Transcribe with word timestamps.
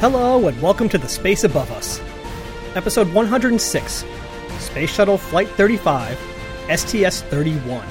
Hello, 0.00 0.48
and 0.48 0.62
welcome 0.62 0.88
to 0.88 0.96
the 0.96 1.06
Space 1.06 1.44
Above 1.44 1.70
Us. 1.72 2.00
Episode 2.74 3.12
106 3.12 4.04
Space 4.58 4.90
Shuttle 4.94 5.18
Flight 5.18 5.46
35, 5.50 6.18
STS 6.74 7.20
31, 7.24 7.86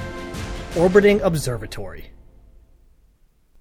Orbiting 0.76 1.20
Observatory. 1.20 2.10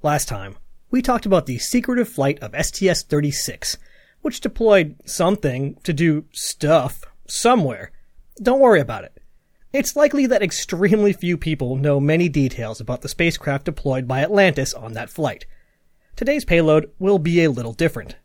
Last 0.02 0.27
time, 0.27 0.55
we 0.90 1.04
talked 1.04 1.27
about 1.27 1.46
the 1.46 1.59
secretive 1.59 2.09
flight 2.09 2.40
of 2.40 2.55
STS 2.59 3.04
36, 3.04 3.77
which 4.23 4.41
deployed 4.41 4.95
something 5.05 5.76
to 5.84 5.94
do 5.94 6.26
stuff 6.31 7.04
somewhere. 7.27 7.91
Don't 8.41 8.59
worry 8.59 8.80
about 8.80 9.04
it. 9.04 9.22
It's 9.73 9.95
likely 9.95 10.26
that 10.26 10.41
extremely 10.41 11.13
few 11.13 11.38
people 11.38 11.76
know 11.76 12.00
many 12.00 12.30
details 12.30 12.81
about 12.81 13.02
the 13.02 13.09
spacecraft 13.09 13.66
deployed 13.66 14.08
by 14.08 14.22
Atlantis 14.22 14.73
on 14.73 14.94
that 14.94 15.12
flight. 15.12 15.45
Today's 16.16 16.45
payload 16.45 16.90
will 16.98 17.20
be 17.20 17.44
a 17.44 17.52
little 17.52 17.73
different. 17.73 18.16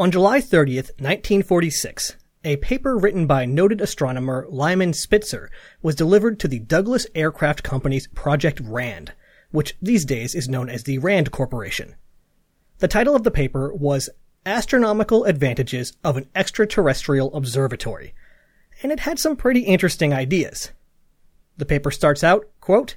On 0.00 0.10
July 0.10 0.40
30th, 0.40 0.96
1946, 0.98 2.16
a 2.42 2.56
paper 2.56 2.96
written 2.96 3.26
by 3.26 3.44
noted 3.44 3.82
astronomer 3.82 4.46
Lyman 4.48 4.94
Spitzer 4.94 5.50
was 5.82 5.94
delivered 5.94 6.40
to 6.40 6.48
the 6.48 6.58
Douglas 6.58 7.06
Aircraft 7.14 7.62
Company's 7.62 8.06
Project 8.06 8.60
RAND, 8.60 9.12
which 9.50 9.76
these 9.82 10.06
days 10.06 10.34
is 10.34 10.48
known 10.48 10.70
as 10.70 10.84
the 10.84 10.96
RAND 10.96 11.30
Corporation. 11.32 11.96
The 12.78 12.88
title 12.88 13.14
of 13.14 13.24
the 13.24 13.30
paper 13.30 13.74
was 13.74 14.08
Astronomical 14.46 15.24
Advantages 15.24 15.92
of 16.02 16.16
an 16.16 16.30
Extraterrestrial 16.34 17.36
Observatory, 17.36 18.14
and 18.82 18.90
it 18.90 19.00
had 19.00 19.18
some 19.18 19.36
pretty 19.36 19.60
interesting 19.60 20.14
ideas. 20.14 20.70
The 21.58 21.66
paper 21.66 21.90
starts 21.90 22.24
out, 22.24 22.46
quote, 22.62 22.96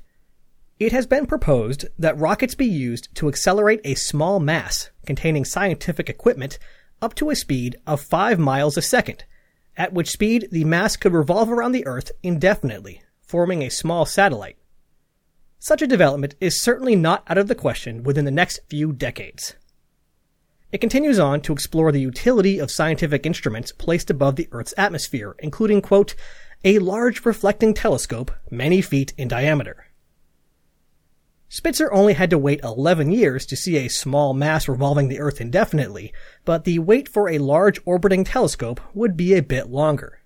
It 0.79 0.93
has 0.93 1.05
been 1.05 1.25
proposed 1.25 1.85
that 1.99 2.17
rockets 2.17 2.55
be 2.55 2.65
used 2.65 3.13
to 3.15 3.27
accelerate 3.27 3.81
a 3.83 3.95
small 3.95 4.39
mass 4.39 4.89
containing 5.05 5.43
scientific 5.43 6.09
equipment 6.09 6.57
up 7.01 7.15
to 7.15 7.29
a 7.29 7.35
speed 7.35 7.77
of 7.85 8.01
5 8.01 8.39
miles 8.39 8.77
a 8.77 8.81
second, 8.81 9.25
at 9.75 9.93
which 9.93 10.11
speed 10.11 10.47
the 10.51 10.65
mass 10.65 10.95
could 10.95 11.13
revolve 11.13 11.51
around 11.51 11.71
the 11.71 11.85
Earth 11.85 12.11
indefinitely, 12.21 13.01
forming 13.21 13.61
a 13.61 13.69
small 13.69 14.05
satellite. 14.05 14.57
Such 15.59 15.81
a 15.81 15.87
development 15.87 16.35
is 16.41 16.61
certainly 16.61 16.95
not 16.95 17.23
out 17.27 17.37
of 17.37 17.47
the 17.47 17.55
question 17.55 18.03
within 18.03 18.25
the 18.25 18.31
next 18.31 18.59
few 18.69 18.91
decades. 18.91 19.55
It 20.71 20.81
continues 20.81 21.19
on 21.19 21.41
to 21.41 21.53
explore 21.53 21.91
the 21.91 22.01
utility 22.01 22.59
of 22.59 22.71
scientific 22.71 23.25
instruments 23.25 23.71
placed 23.71 24.09
above 24.09 24.35
the 24.35 24.49
Earth's 24.51 24.73
atmosphere, 24.77 25.35
including, 25.39 25.81
quote, 25.81 26.15
a 26.63 26.79
large 26.79 27.25
reflecting 27.25 27.73
telescope 27.73 28.31
many 28.49 28.81
feet 28.81 29.13
in 29.17 29.27
diameter. 29.27 29.85
Spitzer 31.53 31.93
only 31.93 32.13
had 32.13 32.31
to 32.31 32.37
wait 32.39 32.59
11 32.63 33.11
years 33.11 33.45
to 33.45 33.55
see 33.55 33.77
a 33.77 33.87
small 33.87 34.33
mass 34.33 34.67
revolving 34.67 35.07
the 35.07 35.19
Earth 35.19 35.39
indefinitely, 35.39 36.11
but 36.45 36.63
the 36.63 36.79
wait 36.79 37.07
for 37.07 37.29
a 37.29 37.37
large 37.37 37.79
orbiting 37.85 38.23
telescope 38.23 38.81
would 38.95 39.15
be 39.15 39.35
a 39.35 39.43
bit 39.43 39.69
longer. 39.69 40.21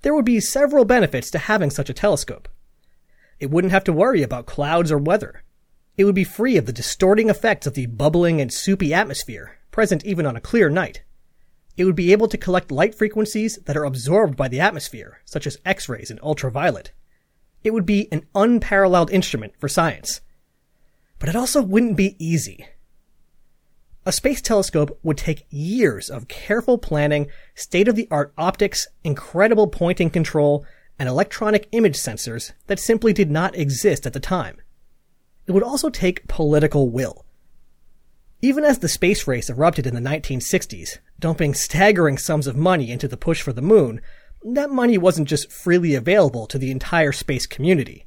There 0.00 0.14
would 0.14 0.24
be 0.24 0.40
several 0.40 0.86
benefits 0.86 1.30
to 1.32 1.38
having 1.38 1.68
such 1.68 1.90
a 1.90 1.92
telescope. 1.92 2.48
It 3.38 3.50
wouldn't 3.50 3.72
have 3.72 3.84
to 3.84 3.92
worry 3.92 4.22
about 4.22 4.46
clouds 4.46 4.90
or 4.90 4.96
weather. 4.96 5.42
It 5.98 6.06
would 6.06 6.14
be 6.14 6.24
free 6.24 6.56
of 6.56 6.64
the 6.64 6.72
distorting 6.72 7.28
effects 7.28 7.66
of 7.66 7.74
the 7.74 7.84
bubbling 7.84 8.40
and 8.40 8.50
soupy 8.50 8.94
atmosphere, 8.94 9.58
present 9.70 10.06
even 10.06 10.24
on 10.24 10.36
a 10.36 10.40
clear 10.40 10.70
night. 10.70 11.02
It 11.76 11.84
would 11.84 11.96
be 11.96 12.12
able 12.12 12.28
to 12.28 12.38
collect 12.38 12.70
light 12.70 12.94
frequencies 12.94 13.58
that 13.66 13.76
are 13.76 13.84
absorbed 13.84 14.38
by 14.38 14.48
the 14.48 14.60
atmosphere, 14.60 15.20
such 15.26 15.46
as 15.46 15.58
X-rays 15.66 16.10
and 16.10 16.18
ultraviolet. 16.22 16.92
It 17.62 17.74
would 17.74 17.84
be 17.84 18.10
an 18.10 18.24
unparalleled 18.34 19.10
instrument 19.10 19.52
for 19.58 19.68
science 19.68 20.22
but 21.20 21.28
it 21.28 21.36
also 21.36 21.62
wouldn't 21.62 21.96
be 21.96 22.16
easy. 22.18 22.66
A 24.04 24.10
space 24.10 24.40
telescope 24.40 24.98
would 25.02 25.18
take 25.18 25.46
years 25.50 26.10
of 26.10 26.26
careful 26.26 26.78
planning, 26.78 27.28
state 27.54 27.86
of 27.86 27.94
the 27.94 28.08
art 28.10 28.32
optics, 28.36 28.88
incredible 29.04 29.68
pointing 29.68 30.10
control, 30.10 30.66
and 30.98 31.08
electronic 31.08 31.68
image 31.72 31.96
sensors 31.96 32.52
that 32.66 32.80
simply 32.80 33.12
did 33.12 33.30
not 33.30 33.54
exist 33.54 34.06
at 34.06 34.14
the 34.14 34.20
time. 34.20 34.56
It 35.46 35.52
would 35.52 35.62
also 35.62 35.90
take 35.90 36.26
political 36.26 36.90
will. 36.90 37.26
Even 38.42 38.64
as 38.64 38.78
the 38.78 38.88
space 38.88 39.26
race 39.26 39.50
erupted 39.50 39.86
in 39.86 39.94
the 39.94 40.00
1960s, 40.00 40.98
dumping 41.18 41.52
staggering 41.52 42.16
sums 42.16 42.46
of 42.46 42.56
money 42.56 42.90
into 42.90 43.06
the 43.06 43.18
push 43.18 43.42
for 43.42 43.52
the 43.52 43.60
moon, 43.60 44.00
that 44.42 44.70
money 44.70 44.96
wasn't 44.96 45.28
just 45.28 45.52
freely 45.52 45.94
available 45.94 46.46
to 46.46 46.56
the 46.56 46.70
entire 46.70 47.12
space 47.12 47.46
community. 47.46 48.06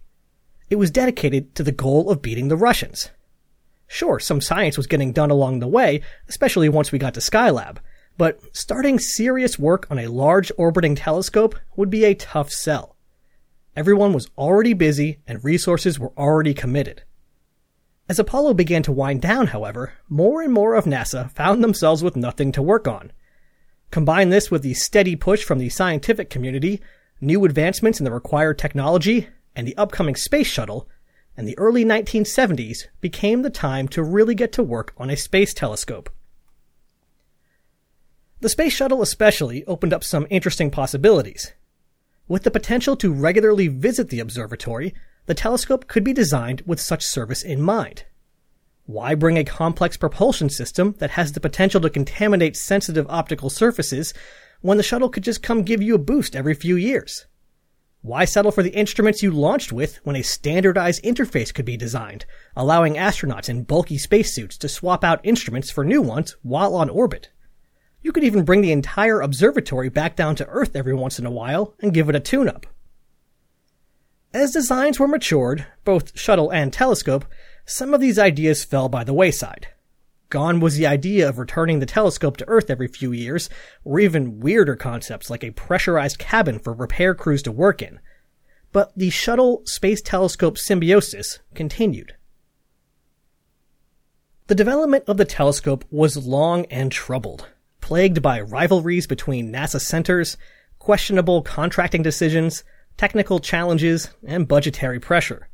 It 0.74 0.80
was 0.80 0.90
dedicated 0.90 1.54
to 1.54 1.62
the 1.62 1.72
goal 1.72 2.10
of 2.10 2.24
beating 2.24 2.48
the 2.48 2.58
Russians. 2.58 3.12
Sure, 3.86 4.20
some 4.20 4.42
science 4.42 4.76
was 4.76 4.88
getting 4.88 5.14
done 5.14 5.30
along 5.30 5.60
the 5.60 5.68
way, 5.68 6.02
especially 6.28 6.68
once 6.68 6.92
we 6.92 6.98
got 6.98 7.14
to 7.14 7.20
Skylab, 7.20 7.78
but 8.18 8.40
starting 8.58 8.98
serious 8.98 9.60
work 9.60 9.86
on 9.92 10.00
a 10.00 10.08
large 10.08 10.52
orbiting 10.58 10.96
telescope 10.96 11.54
would 11.76 11.92
be 11.92 12.06
a 12.06 12.16
tough 12.16 12.50
sell. 12.50 12.96
Everyone 13.76 14.14
was 14.14 14.32
already 14.36 14.74
busy 14.74 15.20
and 15.28 15.44
resources 15.44 16.00
were 16.00 16.12
already 16.18 16.56
committed. 16.56 17.04
As 18.10 18.18
Apollo 18.18 18.56
began 18.56 18.82
to 18.82 18.92
wind 18.92 19.22
down, 19.22 19.46
however, 19.46 19.94
more 20.10 20.42
and 20.42 20.52
more 20.52 20.74
of 20.74 20.86
NASA 20.86 21.30
found 21.34 21.64
themselves 21.64 22.02
with 22.02 22.16
nothing 22.16 22.52
to 22.52 22.64
work 22.64 22.88
on. 22.88 23.12
Combine 23.92 24.32
this 24.32 24.50
with 24.50 24.64
the 24.64 24.74
steady 24.74 25.16
push 25.16 25.44
from 25.44 25.60
the 25.60 25.70
scientific 25.70 26.32
community, 26.32 26.82
new 27.22 27.46
advancements 27.46 28.00
in 28.00 28.06
the 28.06 28.12
required 28.12 28.58
technology, 28.58 29.28
and 29.56 29.68
the 29.68 29.78
upcoming 29.78 30.16
space 30.16 30.48
shuttle, 30.48 30.88
and 31.36 31.48
the 31.48 31.58
early 31.58 31.84
1970s 31.84 32.88
became 33.02 33.42
the 33.42 33.50
time 33.50 33.88
to 33.90 34.04
really 34.04 34.36
get 34.36 34.52
to 34.54 34.64
work 34.64 34.94
on 34.98 35.10
a 35.10 35.18
space 35.18 35.54
telescope. 35.54 36.10
The 38.42 38.50
space 38.50 38.74
shuttle 38.74 39.02
especially 39.02 39.64
opened 39.66 39.94
up 39.94 40.04
some 40.04 40.28
interesting 40.30 40.70
possibilities. 40.70 41.54
With 42.28 42.44
the 42.44 42.52
potential 42.52 42.96
to 42.98 43.14
regularly 43.14 43.68
visit 43.68 44.10
the 44.10 44.20
observatory, 44.20 44.94
the 45.26 45.34
telescope 45.34 45.88
could 45.88 46.04
be 46.04 46.14
designed 46.14 46.62
with 46.66 46.80
such 46.80 47.06
service 47.06 47.44
in 47.44 47.62
mind. 47.62 48.04
Why 48.86 49.16
bring 49.16 49.38
a 49.38 49.46
complex 49.46 49.96
propulsion 49.96 50.50
system 50.50 50.96
that 51.00 51.12
has 51.12 51.32
the 51.32 51.40
potential 51.40 51.80
to 51.82 51.90
contaminate 51.90 52.58
sensitive 52.58 53.06
optical 53.10 53.50
surfaces 53.50 54.14
when 54.60 54.76
the 54.76 54.84
shuttle 54.84 55.10
could 55.10 55.24
just 55.24 55.42
come 55.42 55.64
give 55.64 55.82
you 55.82 55.96
a 55.96 56.00
boost 56.00 56.36
every 56.36 56.54
few 56.54 56.76
years? 56.76 57.26
Why 58.04 58.26
settle 58.26 58.52
for 58.52 58.64
the 58.64 58.76
instruments 58.76 59.24
you 59.24 59.32
launched 59.32 59.72
with 59.72 60.02
when 60.04 60.18
a 60.18 60.24
standardized 60.24 61.02
interface 61.06 61.54
could 61.54 61.64
be 61.64 61.78
designed, 61.78 62.26
allowing 62.54 62.96
astronauts 62.96 63.48
in 63.48 63.64
bulky 63.64 63.98
spacesuits 63.98 64.58
to 64.58 64.68
swap 64.68 65.06
out 65.06 65.22
instruments 65.24 65.72
for 65.72 65.86
new 65.86 66.02
ones 66.02 66.36
while 66.44 66.76
on 66.76 66.90
orbit? 66.90 67.30
You 68.02 68.12
could 68.12 68.26
even 68.26 68.44
bring 68.44 68.60
the 68.60 68.74
entire 68.74 69.22
observatory 69.22 69.88
back 69.88 70.18
down 70.18 70.36
to 70.36 70.48
Earth 70.48 70.76
every 70.76 70.94
once 70.94 71.18
in 71.18 71.26
a 71.26 71.32
while 71.32 71.76
and 71.80 71.94
give 71.94 72.10
it 72.10 72.16
a 72.16 72.20
tune 72.20 72.50
up. 72.50 72.66
As 74.34 74.52
designs 74.52 75.00
were 75.00 75.08
matured, 75.08 75.66
both 75.86 76.20
shuttle 76.20 76.52
and 76.52 76.74
telescope, 76.74 77.24
some 77.66 77.94
of 77.94 78.02
these 78.02 78.20
ideas 78.20 78.66
fell 78.66 78.90
by 78.90 79.06
the 79.06 79.14
wayside. 79.14 79.70
Gone 80.34 80.60
was 80.60 80.78
the 80.78 80.88
idea 80.88 81.30
of 81.30 81.38
returning 81.38 81.78
the 81.78 81.86
telescope 81.86 82.38
to 82.38 82.48
Earth 82.48 82.72
every 82.72 82.88
few 82.88 83.12
years, 83.12 83.52
or 83.84 84.00
even 84.00 84.40
weirder 84.40 84.76
concepts 84.76 85.30
like 85.30 85.44
a 85.44 85.52
pressurized 85.52 86.18
cabin 86.18 86.58
for 86.58 86.74
repair 86.74 87.14
crews 87.14 87.44
to 87.44 87.52
work 87.52 87.84
in. 87.84 88.00
But 88.72 88.92
the 88.98 89.12
shuttle 89.12 89.62
space 89.66 90.02
telescope 90.02 90.58
symbiosis 90.58 91.38
continued. 91.54 92.16
The 94.48 94.56
development 94.56 95.04
of 95.08 95.18
the 95.18 95.26
telescope 95.26 95.86
was 95.92 96.18
long 96.18 96.66
and 96.66 96.92
troubled, 96.92 97.50
plagued 97.80 98.24
by 98.24 98.42
rivalries 98.42 99.06
between 99.06 99.54
NASA 99.54 99.80
centers, 99.80 100.36
questionable 100.80 101.44
contracting 101.44 102.02
decisions, 102.02 102.64
technical 102.98 103.38
challenges, 103.38 104.10
and 104.26 104.48
budgetary 104.48 105.00
pressure 105.00 105.48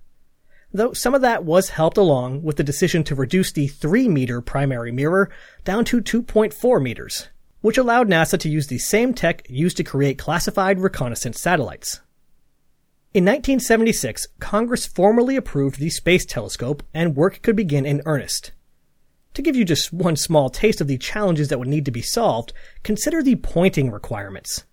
though 0.71 0.93
some 0.93 1.15
of 1.15 1.21
that 1.21 1.43
was 1.43 1.69
helped 1.69 1.97
along 1.97 2.43
with 2.43 2.57
the 2.57 2.63
decision 2.63 3.03
to 3.03 3.15
reduce 3.15 3.51
the 3.51 3.67
3 3.67 4.07
meter 4.07 4.41
primary 4.41 4.91
mirror 4.91 5.29
down 5.63 5.85
to 5.85 6.01
2.4 6.01 6.81
meters, 6.81 7.27
which 7.61 7.77
allowed 7.77 8.07
NASA 8.07 8.39
to 8.39 8.49
use 8.49 8.67
the 8.67 8.77
same 8.77 9.13
tech 9.13 9.45
used 9.49 9.77
to 9.77 9.83
create 9.83 10.17
classified 10.17 10.79
reconnaissance 10.79 11.39
satellites. 11.39 12.01
In 13.11 13.25
1976, 13.25 14.27
Congress 14.39 14.85
formally 14.85 15.35
approved 15.35 15.79
the 15.79 15.89
Space 15.89 16.25
Telescope 16.25 16.83
and 16.93 17.15
work 17.15 17.41
could 17.41 17.55
begin 17.55 17.85
in 17.85 18.03
earnest. 18.05 18.51
To 19.33 19.41
give 19.41 19.55
you 19.55 19.65
just 19.65 19.91
one 19.91 20.15
small 20.15 20.49
taste 20.49 20.79
of 20.79 20.87
the 20.87 20.97
challenges 20.97 21.47
that 21.47 21.57
would 21.57 21.67
need 21.67 21.85
to 21.85 21.91
be 21.91 22.01
solved, 22.01 22.53
consider 22.83 23.23
the 23.23 23.35
pointing 23.37 23.89
requirements. 23.89 24.63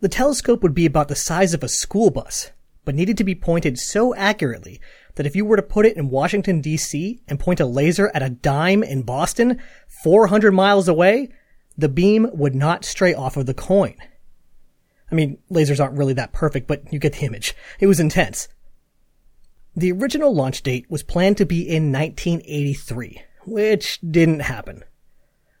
The 0.00 0.08
telescope 0.08 0.62
would 0.62 0.74
be 0.74 0.86
about 0.86 1.08
the 1.08 1.16
size 1.16 1.54
of 1.54 1.62
a 1.62 1.68
school 1.68 2.10
bus, 2.10 2.50
but 2.84 2.94
needed 2.94 3.16
to 3.18 3.24
be 3.24 3.34
pointed 3.34 3.78
so 3.78 4.14
accurately 4.14 4.80
that 5.14 5.26
if 5.26 5.36
you 5.36 5.44
were 5.44 5.56
to 5.56 5.62
put 5.62 5.86
it 5.86 5.96
in 5.96 6.10
Washington 6.10 6.60
DC 6.60 7.20
and 7.28 7.38
point 7.38 7.60
a 7.60 7.66
laser 7.66 8.10
at 8.14 8.22
a 8.22 8.30
dime 8.30 8.82
in 8.82 9.02
Boston, 9.02 9.60
400 10.02 10.52
miles 10.52 10.88
away, 10.88 11.28
the 11.76 11.88
beam 11.88 12.28
would 12.32 12.54
not 12.54 12.84
stray 12.84 13.14
off 13.14 13.36
of 13.36 13.46
the 13.46 13.54
coin. 13.54 13.96
I 15.10 15.14
mean, 15.14 15.38
lasers 15.50 15.82
aren't 15.82 15.98
really 15.98 16.14
that 16.14 16.32
perfect, 16.32 16.66
but 16.66 16.92
you 16.92 16.98
get 16.98 17.14
the 17.14 17.26
image. 17.26 17.54
It 17.78 17.86
was 17.86 18.00
intense. 18.00 18.48
The 19.76 19.92
original 19.92 20.34
launch 20.34 20.62
date 20.62 20.86
was 20.88 21.02
planned 21.02 21.36
to 21.38 21.46
be 21.46 21.62
in 21.62 21.92
1983, 21.92 23.22
which 23.44 24.00
didn't 24.00 24.40
happen. 24.40 24.84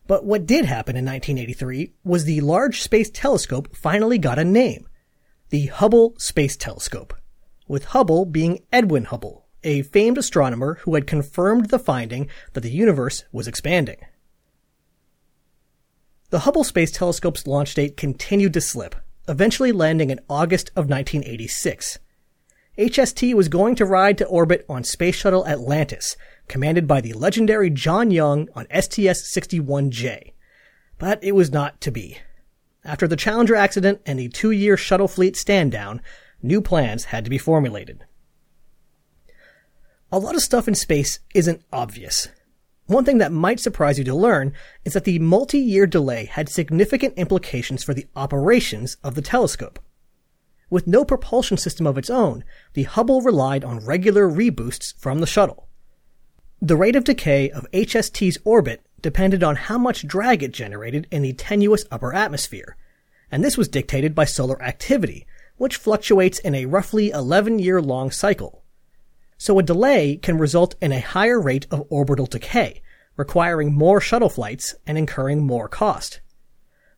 But 0.06 0.24
what 0.24 0.46
did 0.46 0.66
happen 0.66 0.96
in 0.96 1.04
1983 1.04 1.94
was 2.04 2.24
the 2.24 2.40
Large 2.40 2.82
Space 2.82 3.10
Telescope 3.10 3.74
finally 3.74 4.18
got 4.18 4.38
a 4.38 4.44
name. 4.44 4.86
The 5.50 5.66
Hubble 5.66 6.14
Space 6.18 6.56
Telescope. 6.56 7.14
With 7.66 7.86
Hubble 7.86 8.26
being 8.26 8.60
Edwin 8.70 9.06
Hubble, 9.06 9.43
a 9.64 9.82
famed 9.82 10.18
astronomer 10.18 10.74
who 10.82 10.94
had 10.94 11.06
confirmed 11.06 11.66
the 11.66 11.78
finding 11.78 12.28
that 12.52 12.60
the 12.60 12.70
universe 12.70 13.24
was 13.32 13.48
expanding. 13.48 13.96
The 16.30 16.40
Hubble 16.40 16.64
Space 16.64 16.90
Telescope's 16.90 17.46
launch 17.46 17.74
date 17.74 17.96
continued 17.96 18.52
to 18.54 18.60
slip, 18.60 18.94
eventually 19.28 19.72
landing 19.72 20.10
in 20.10 20.20
August 20.28 20.68
of 20.70 20.88
1986. 20.88 21.98
HST 22.76 23.34
was 23.34 23.48
going 23.48 23.76
to 23.76 23.86
ride 23.86 24.18
to 24.18 24.26
orbit 24.26 24.64
on 24.68 24.82
Space 24.82 25.14
Shuttle 25.14 25.46
Atlantis, 25.46 26.16
commanded 26.48 26.88
by 26.88 27.00
the 27.00 27.12
legendary 27.12 27.70
John 27.70 28.10
Young 28.10 28.48
on 28.54 28.66
STS-61J. 28.70 30.32
But 30.98 31.22
it 31.22 31.32
was 31.32 31.52
not 31.52 31.80
to 31.82 31.92
be. 31.92 32.18
After 32.84 33.06
the 33.06 33.16
Challenger 33.16 33.54
accident 33.54 34.00
and 34.04 34.18
the 34.18 34.28
two-year 34.28 34.76
shuttle 34.76 35.08
fleet 35.08 35.36
stand 35.36 35.70
down, 35.70 36.02
new 36.42 36.60
plans 36.60 37.04
had 37.04 37.24
to 37.24 37.30
be 37.30 37.38
formulated. 37.38 38.04
A 40.14 40.20
lot 40.20 40.36
of 40.36 40.42
stuff 40.42 40.68
in 40.68 40.76
space 40.76 41.18
isn't 41.34 41.64
obvious. 41.72 42.28
One 42.86 43.04
thing 43.04 43.18
that 43.18 43.32
might 43.32 43.58
surprise 43.58 43.98
you 43.98 44.04
to 44.04 44.14
learn 44.14 44.52
is 44.84 44.92
that 44.92 45.02
the 45.02 45.18
multi-year 45.18 45.88
delay 45.88 46.26
had 46.26 46.48
significant 46.48 47.14
implications 47.14 47.82
for 47.82 47.94
the 47.94 48.06
operations 48.14 48.96
of 49.02 49.16
the 49.16 49.22
telescope. 49.22 49.80
With 50.70 50.86
no 50.86 51.04
propulsion 51.04 51.56
system 51.56 51.84
of 51.84 51.98
its 51.98 52.10
own, 52.10 52.44
the 52.74 52.84
Hubble 52.84 53.22
relied 53.22 53.64
on 53.64 53.84
regular 53.84 54.28
reboosts 54.28 54.94
from 54.96 55.18
the 55.18 55.26
shuttle. 55.26 55.66
The 56.62 56.76
rate 56.76 56.94
of 56.94 57.02
decay 57.02 57.50
of 57.50 57.66
HST's 57.72 58.38
orbit 58.44 58.86
depended 59.02 59.42
on 59.42 59.56
how 59.56 59.78
much 59.78 60.06
drag 60.06 60.44
it 60.44 60.52
generated 60.52 61.08
in 61.10 61.22
the 61.22 61.32
tenuous 61.32 61.86
upper 61.90 62.14
atmosphere, 62.14 62.76
and 63.32 63.42
this 63.42 63.58
was 63.58 63.66
dictated 63.66 64.14
by 64.14 64.26
solar 64.26 64.62
activity, 64.62 65.26
which 65.56 65.74
fluctuates 65.74 66.38
in 66.38 66.54
a 66.54 66.66
roughly 66.66 67.10
11 67.10 67.58
year 67.58 67.82
long 67.82 68.12
cycle. 68.12 68.63
So 69.36 69.58
a 69.58 69.62
delay 69.62 70.16
can 70.16 70.38
result 70.38 70.74
in 70.80 70.92
a 70.92 71.00
higher 71.00 71.40
rate 71.40 71.66
of 71.70 71.86
orbital 71.90 72.26
decay, 72.26 72.82
requiring 73.16 73.72
more 73.72 74.00
shuttle 74.00 74.28
flights 74.28 74.74
and 74.86 74.96
incurring 74.96 75.46
more 75.46 75.68
cost. 75.68 76.20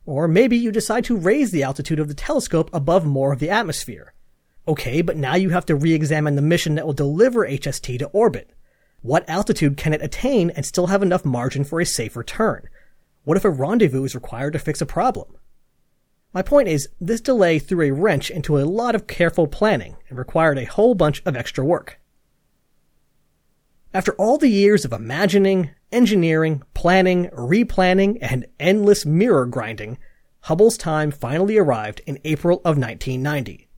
Or 0.05 0.29
maybe 0.29 0.57
you 0.57 0.71
decide 0.71 1.05
to 1.07 1.17
raise 1.17 1.51
the 1.51 1.63
altitude 1.63 1.99
of 1.99 2.09
the 2.09 2.15
telescope 2.15 2.71
above 2.73 3.05
more 3.05 3.33
of 3.33 3.41
the 3.41 3.51
atmosphere. 3.51 4.13
Okay, 4.69 5.03
but 5.03 5.17
now 5.17 5.35
you 5.35 5.51
have 5.51 5.67
to 5.67 5.77
re-examine 5.77 6.37
the 6.37 6.43
mission 6.43 6.75
that 6.75 6.87
will 6.87 6.93
deliver 6.93 7.47
HST 7.47 7.99
to 7.99 8.07
orbit. 8.07 8.51
What 9.03 9.29
altitude 9.29 9.77
can 9.77 9.93
it 9.93 10.03
attain 10.03 10.51
and 10.51 10.65
still 10.65 10.89
have 10.89 11.03
enough 11.03 11.25
margin 11.25 11.65
for 11.65 11.81
a 11.81 11.87
safe 11.87 12.17
return? 12.17 12.69
What 13.25 13.37
if 13.37 13.45
a 13.45 13.51
rendezvous 13.51 14.05
is 14.05 14.15
required 14.15 14.53
to 14.53 14.59
fix 14.59 14.81
a 14.81 14.87
problem? 14.87 15.37
My 16.33 16.43
point 16.43 16.69
is, 16.69 16.89
this 17.01 17.21
delay 17.21 17.59
threw 17.59 17.83
a 17.83 17.93
wrench 17.93 18.31
into 18.31 18.59
a 18.59 18.65
lot 18.65 18.95
of 18.95 19.07
careful 19.07 19.47
planning 19.47 19.97
and 20.09 20.19
required 20.19 20.59
a 20.59 20.65
whole 20.65 20.95
bunch 20.95 21.23
of 21.25 21.37
extra 21.37 21.65
work. 21.65 21.99
After 23.97 24.13
all 24.17 24.37
the 24.37 24.51
years 24.51 24.85
of 24.85 24.93
imagining, 24.93 25.71
engineering, 25.91 26.63
planning, 26.75 27.31
replanning, 27.31 28.19
and 28.21 28.45
endless 28.61 29.07
mirror 29.07 29.47
grinding, 29.47 29.97
Hubble's 30.41 30.77
time 30.77 31.11
finally 31.11 31.57
arrived 31.57 32.03
in 32.07 32.19
April 32.23 32.59
of 32.59 32.77
1990. 32.77 33.71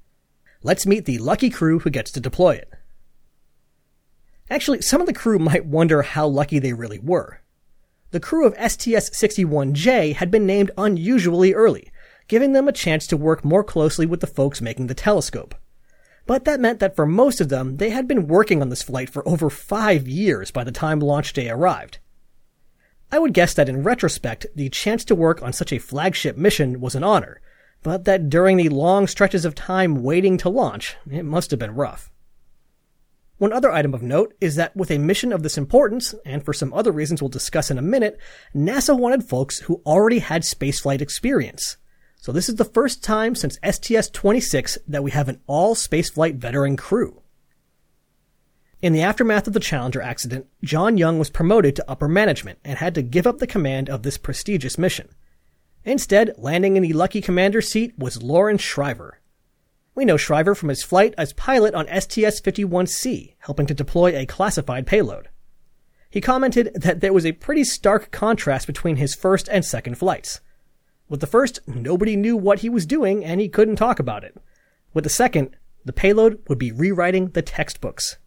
Let's 0.65 0.87
meet 0.87 1.05
the 1.05 1.19
lucky 1.19 1.51
crew 1.51 1.79
who 1.79 1.91
gets 1.91 2.11
to 2.11 2.21
deploy 2.21 2.57
it. 2.57 2.69
Actually, 4.51 4.83
some 4.83 5.01
of 5.01 5.07
the 5.07 5.13
crew 5.13 5.39
might 5.39 5.67
wonder 5.67 6.03
how 6.03 6.27
lucky 6.27 6.59
they 6.59 6.73
really 6.73 6.99
were. 6.99 7.41
The 8.11 8.19
crew 8.19 8.45
of 8.45 8.55
STS-61J 8.55 10.17
had 10.17 10.33
been 10.33 10.47
named 10.47 10.73
unusually 10.77 11.55
early, 11.55 11.93
giving 12.27 12.55
them 12.55 12.67
a 12.67 12.73
chance 12.73 13.07
to 13.07 13.17
work 13.17 13.45
more 13.45 13.63
closely 13.63 14.05
with 14.05 14.19
the 14.19 14.27
folks 14.27 14.61
making 14.61 14.89
the 14.89 14.95
telescope 14.95 15.55
but 16.29 16.45
that 16.45 16.61
meant 16.61 16.79
that 16.79 16.95
for 16.95 17.07
most 17.07 17.41
of 17.41 17.49
them, 17.49 17.79
they 17.79 17.89
had 17.89 18.07
been 18.07 18.29
working 18.29 18.61
on 18.61 18.69
this 18.69 18.83
flight 18.83 19.09
for 19.09 19.27
over 19.27 19.49
five 19.49 20.07
years 20.07 20.51
by 20.51 20.63
the 20.63 20.71
time 20.71 21.01
launch 21.01 21.33
day 21.33 21.49
arrived. 21.49 21.99
I 23.11 23.19
would 23.19 23.33
guess 23.33 23.55
that 23.55 23.71
in 23.71 23.83
retrospect, 23.83 24.47
the 24.55 24.69
chance 24.69 25.07
to 25.07 25.15
work 25.15 25.43
on 25.43 25.55
such 25.55 25.73
a 25.73 25.79
flagship 25.79 26.37
mission 26.37 26.83
was 26.83 26.95
an 26.95 27.03
honor, 27.03 27.41
but 27.83 28.05
that 28.05 28.29
during 28.29 28.59
the 28.59 28.69
long 28.69 29.07
stretches 29.07 29.47
of 29.47 29.55
time 29.55 30.03
waiting 30.03 30.37
to 30.37 30.51
launch, 30.51 30.97
it 31.11 31.25
must 31.25 31.51
have 31.51 31.61
been 31.61 31.75
rough. 31.75 32.11
One 33.39 33.55
other 33.55 33.73
item 33.73 33.95
of 33.95 34.03
note 34.03 34.35
is 34.39 34.57
that 34.57 34.77
with 34.77 34.91
a 34.91 34.99
mission 34.99 35.33
of 35.33 35.43
this 35.43 35.57
importance, 35.57 36.15
and 36.27 36.45
for 36.45 36.53
some 36.53 36.75
other 36.75 36.93
reasons 36.93 37.23
we'll 37.23 37.31
discuss 37.31 37.71
in 37.71 37.79
a 37.79 37.83
minute, 37.83 38.19
NASA 38.55 38.95
wanted 38.95 39.25
folks 39.25 39.61
who 39.61 39.81
already 39.87 40.19
had 40.19 40.43
spaceflight 40.43 41.01
experience. 41.01 41.79
So 42.29 42.33
this 42.33 42.51
is 42.51 42.57
the 42.57 42.65
first 42.67 43.03
time 43.03 43.35
since 43.35 43.55
STS-26 43.65 44.77
that 44.87 45.03
we 45.03 45.13
have 45.13 45.31
an 45.31 45.41
all 45.47 45.75
spaceflight 45.75 46.35
veteran 46.35 46.77
crew. 46.77 47.23
In 48.83 48.93
the 48.93 49.01
aftermath 49.01 49.47
of 49.47 49.55
the 49.55 49.61
Challenger 49.61 50.03
accident, 50.03 50.47
John 50.63 50.99
Young 50.99 51.19
was 51.19 51.31
promoted 51.31 51.75
to 51.77 51.91
upper 51.91 52.07
management 52.07 52.59
and 52.67 52.77
had 52.77 52.95
to 52.97 53.03
give 53.03 53.27
up 53.27 53.39
the 53.39 53.47
command 53.47 53.89
of 53.89 54.03
this 54.03 54.19
prestigious 54.19 54.77
mission. 54.77 55.09
Instead, 55.87 56.35
landing 56.37 56.77
in 56.77 56.83
the 56.83 56.93
lucky 56.93 57.23
commander 57.23 57.63
seat 57.63 57.99
was 57.99 58.23
Loren 58.23 58.59
Shriver. 58.59 59.21
We 59.95 60.05
know 60.05 60.19
Shriver 60.19 60.55
from 60.55 60.69
his 60.69 60.83
flight 60.83 61.15
as 61.17 61.33
pilot 61.33 61.73
on 61.73 61.87
STS-51C, 61.87 63.37
helping 63.39 63.65
to 63.65 63.73
deploy 63.73 64.15
a 64.15 64.27
classified 64.27 64.87
payload. 64.87 65.31
He 66.11 66.21
commented 66.21 66.73
that 66.75 67.01
there 67.01 67.15
was 67.15 67.25
a 67.25 67.33
pretty 67.33 67.65
stark 67.65 68.11
contrast 68.11 68.67
between 68.67 68.97
his 68.97 69.15
first 69.15 69.49
and 69.49 69.65
second 69.65 69.95
flights. 69.95 70.43
With 71.09 71.21
the 71.21 71.27
first, 71.27 71.61
nobody 71.67 72.17
knew 72.17 72.37
what 72.37 72.61
he 72.61 72.69
was 72.69 72.87
doing 72.87 73.25
and 73.25 73.41
he 73.41 73.49
couldn't 73.49 73.77
talk 73.77 73.99
about 73.99 74.25
it. 74.25 74.37
With 74.93 75.05
the 75.05 75.11
second, 75.11 75.57
the 75.85 75.93
payload 75.93 76.41
would 76.49 76.59
be 76.59 76.73
rewriting 76.73 77.29
the 77.29 77.43
textbooks. 77.43 78.19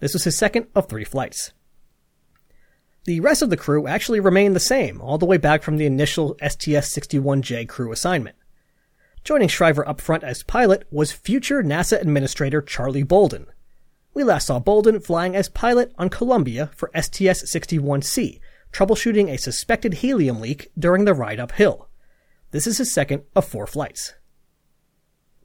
This 0.00 0.12
was 0.12 0.24
his 0.24 0.36
second 0.36 0.66
of 0.74 0.88
three 0.88 1.04
flights. 1.04 1.52
The 3.04 3.20
rest 3.20 3.42
of 3.42 3.50
the 3.50 3.56
crew 3.56 3.86
actually 3.86 4.20
remained 4.20 4.56
the 4.56 4.60
same 4.60 5.00
all 5.00 5.18
the 5.18 5.26
way 5.26 5.36
back 5.36 5.62
from 5.62 5.76
the 5.76 5.86
initial 5.86 6.36
STS-61J 6.40 7.68
crew 7.68 7.92
assignment. 7.92 8.36
Joining 9.24 9.48
Shriver 9.48 9.86
up 9.88 10.00
front 10.00 10.22
as 10.22 10.42
pilot 10.42 10.86
was 10.90 11.12
future 11.12 11.62
NASA 11.62 12.00
Administrator 12.00 12.62
Charlie 12.62 13.02
Bolden. 13.02 13.46
We 14.14 14.22
last 14.22 14.46
saw 14.46 14.58
Bolden 14.58 15.00
flying 15.00 15.34
as 15.34 15.48
pilot 15.48 15.92
on 15.98 16.08
Columbia 16.08 16.70
for 16.76 16.90
STS-61C, 16.94 18.40
troubleshooting 18.72 19.28
a 19.28 19.38
suspected 19.38 19.94
helium 19.94 20.40
leak 20.40 20.70
during 20.78 21.04
the 21.04 21.14
ride 21.14 21.40
uphill. 21.40 21.88
This 22.54 22.68
is 22.68 22.78
his 22.78 22.92
second 22.92 23.24
of 23.34 23.44
four 23.44 23.66
flights. 23.66 24.14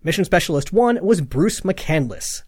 Mission 0.04 0.24
Specialist 0.24 0.72
1 0.72 1.04
was 1.04 1.22
Bruce 1.22 1.62
McCandless. 1.62 2.44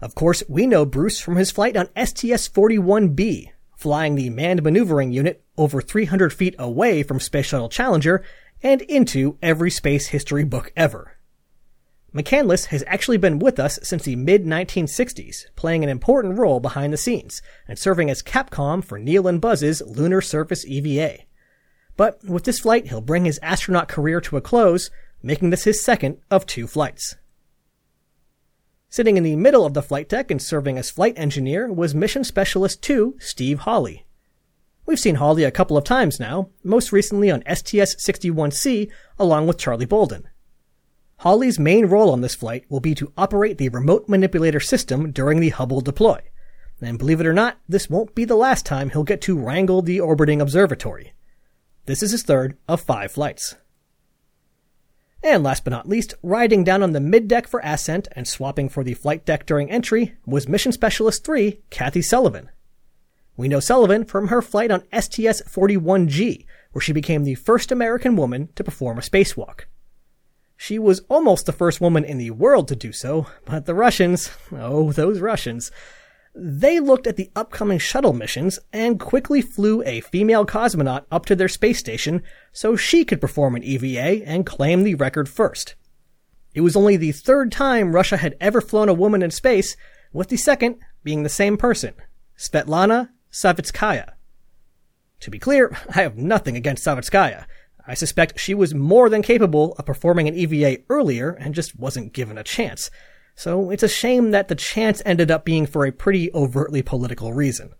Of 0.00 0.16
course, 0.16 0.42
we 0.48 0.66
know 0.66 0.84
Bruce 0.84 1.20
from 1.20 1.36
his 1.36 1.52
flight 1.52 1.76
on 1.76 1.86
STS-41B, 1.94 3.52
flying 3.76 4.16
the 4.16 4.28
manned 4.28 4.64
maneuvering 4.64 5.12
unit 5.12 5.44
over 5.56 5.80
300 5.80 6.32
feet 6.32 6.56
away 6.58 7.04
from 7.04 7.20
Space 7.20 7.46
Shuttle 7.46 7.68
Challenger 7.68 8.24
and 8.60 8.82
into 8.82 9.38
every 9.40 9.70
space 9.70 10.08
history 10.08 10.42
book 10.42 10.72
ever. 10.76 11.18
McCandless 12.12 12.66
has 12.66 12.82
actually 12.88 13.18
been 13.18 13.38
with 13.38 13.60
us 13.60 13.78
since 13.84 14.02
the 14.02 14.16
mid 14.16 14.44
1960s, 14.44 15.44
playing 15.54 15.84
an 15.84 15.88
important 15.88 16.40
role 16.40 16.58
behind 16.58 16.92
the 16.92 16.96
scenes 16.96 17.40
and 17.68 17.78
serving 17.78 18.10
as 18.10 18.20
Capcom 18.20 18.84
for 18.84 18.98
Neil 18.98 19.28
and 19.28 19.40
Buzz's 19.40 19.80
Lunar 19.82 20.20
Surface 20.20 20.66
EVA. 20.66 21.20
But 22.02 22.24
with 22.24 22.42
this 22.42 22.58
flight, 22.58 22.88
he'll 22.88 23.00
bring 23.00 23.26
his 23.26 23.38
astronaut 23.44 23.86
career 23.86 24.20
to 24.22 24.36
a 24.36 24.40
close, 24.40 24.90
making 25.22 25.50
this 25.50 25.62
his 25.62 25.84
second 25.84 26.18
of 26.32 26.46
two 26.46 26.66
flights. 26.66 27.14
Sitting 28.88 29.16
in 29.16 29.22
the 29.22 29.36
middle 29.36 29.64
of 29.64 29.74
the 29.74 29.82
flight 29.82 30.08
deck 30.08 30.28
and 30.28 30.42
serving 30.42 30.76
as 30.76 30.90
flight 30.90 31.16
engineer 31.16 31.72
was 31.72 31.94
Mission 31.94 32.24
Specialist 32.24 32.82
2, 32.82 33.18
Steve 33.20 33.60
Hawley. 33.60 34.04
We've 34.84 34.98
seen 34.98 35.14
Hawley 35.14 35.44
a 35.44 35.52
couple 35.52 35.76
of 35.76 35.84
times 35.84 36.18
now, 36.18 36.50
most 36.64 36.90
recently 36.90 37.30
on 37.30 37.44
STS-61C 37.46 38.90
along 39.16 39.46
with 39.46 39.58
Charlie 39.58 39.86
Bolden. 39.86 40.28
Hawley's 41.18 41.60
main 41.60 41.86
role 41.86 42.10
on 42.10 42.20
this 42.20 42.34
flight 42.34 42.64
will 42.68 42.80
be 42.80 42.96
to 42.96 43.12
operate 43.16 43.58
the 43.58 43.68
remote 43.68 44.08
manipulator 44.08 44.58
system 44.58 45.12
during 45.12 45.38
the 45.38 45.50
Hubble 45.50 45.80
deploy. 45.80 46.20
And 46.80 46.98
believe 46.98 47.20
it 47.20 47.28
or 47.28 47.32
not, 47.32 47.58
this 47.68 47.88
won't 47.88 48.16
be 48.16 48.24
the 48.24 48.34
last 48.34 48.66
time 48.66 48.90
he'll 48.90 49.04
get 49.04 49.20
to 49.20 49.38
wrangle 49.38 49.82
the 49.82 50.00
orbiting 50.00 50.40
observatory. 50.40 51.12
This 51.86 52.02
is 52.02 52.12
his 52.12 52.22
third 52.22 52.56
of 52.68 52.80
five 52.80 53.12
flights. 53.12 53.56
And 55.24 55.42
last 55.42 55.64
but 55.64 55.70
not 55.70 55.88
least, 55.88 56.14
riding 56.22 56.64
down 56.64 56.82
on 56.82 56.92
the 56.92 57.00
mid-deck 57.00 57.46
for 57.46 57.60
ascent 57.62 58.08
and 58.12 58.26
swapping 58.26 58.68
for 58.68 58.82
the 58.82 58.94
flight 58.94 59.24
deck 59.24 59.46
during 59.46 59.70
entry 59.70 60.14
was 60.26 60.48
Mission 60.48 60.72
Specialist 60.72 61.24
3, 61.24 61.60
Kathy 61.70 62.02
Sullivan. 62.02 62.50
We 63.36 63.48
know 63.48 63.60
Sullivan 63.60 64.04
from 64.04 64.28
her 64.28 64.42
flight 64.42 64.70
on 64.70 64.84
STS-41G, 64.92 66.44
where 66.72 66.82
she 66.82 66.92
became 66.92 67.24
the 67.24 67.36
first 67.36 67.72
American 67.72 68.16
woman 68.16 68.48
to 68.56 68.64
perform 68.64 68.98
a 68.98 69.02
spacewalk. 69.02 69.62
She 70.56 70.78
was 70.78 71.02
almost 71.08 71.46
the 71.46 71.52
first 71.52 71.80
woman 71.80 72.04
in 72.04 72.18
the 72.18 72.30
world 72.30 72.68
to 72.68 72.76
do 72.76 72.92
so, 72.92 73.26
but 73.44 73.66
the 73.66 73.74
Russians, 73.74 74.30
oh, 74.52 74.92
those 74.92 75.20
Russians, 75.20 75.72
They 76.34 76.80
looked 76.80 77.06
at 77.06 77.16
the 77.16 77.30
upcoming 77.36 77.78
shuttle 77.78 78.14
missions 78.14 78.58
and 78.72 78.98
quickly 78.98 79.42
flew 79.42 79.82
a 79.82 80.00
female 80.00 80.46
cosmonaut 80.46 81.04
up 81.10 81.26
to 81.26 81.36
their 81.36 81.48
space 81.48 81.78
station 81.78 82.22
so 82.52 82.74
she 82.74 83.04
could 83.04 83.20
perform 83.20 83.54
an 83.54 83.62
EVA 83.62 84.26
and 84.26 84.46
claim 84.46 84.82
the 84.82 84.94
record 84.94 85.28
first. 85.28 85.74
It 86.54 86.62
was 86.62 86.76
only 86.76 86.96
the 86.96 87.12
third 87.12 87.52
time 87.52 87.94
Russia 87.94 88.16
had 88.16 88.36
ever 88.40 88.60
flown 88.60 88.88
a 88.88 88.94
woman 88.94 89.22
in 89.22 89.30
space, 89.30 89.76
with 90.12 90.28
the 90.28 90.36
second 90.36 90.76
being 91.02 91.22
the 91.22 91.28
same 91.28 91.56
person, 91.56 91.94
Svetlana 92.38 93.10
Savitskaya. 93.30 94.12
To 95.20 95.30
be 95.30 95.38
clear, 95.38 95.76
I 95.94 96.02
have 96.02 96.16
nothing 96.16 96.56
against 96.56 96.84
Savitskaya. 96.84 97.46
I 97.86 97.94
suspect 97.94 98.38
she 98.38 98.54
was 98.54 98.74
more 98.74 99.08
than 99.08 99.22
capable 99.22 99.74
of 99.78 99.86
performing 99.86 100.28
an 100.28 100.34
EVA 100.34 100.82
earlier 100.88 101.30
and 101.30 101.54
just 101.54 101.78
wasn't 101.78 102.12
given 102.12 102.38
a 102.38 102.44
chance. 102.44 102.90
So 103.34 103.70
it's 103.70 103.82
a 103.82 103.88
shame 103.88 104.30
that 104.30 104.48
the 104.48 104.54
chance 104.54 105.02
ended 105.04 105.30
up 105.30 105.44
being 105.44 105.66
for 105.66 105.86
a 105.86 105.92
pretty 105.92 106.32
overtly 106.34 106.82
political 106.82 107.32
reason. 107.32 107.74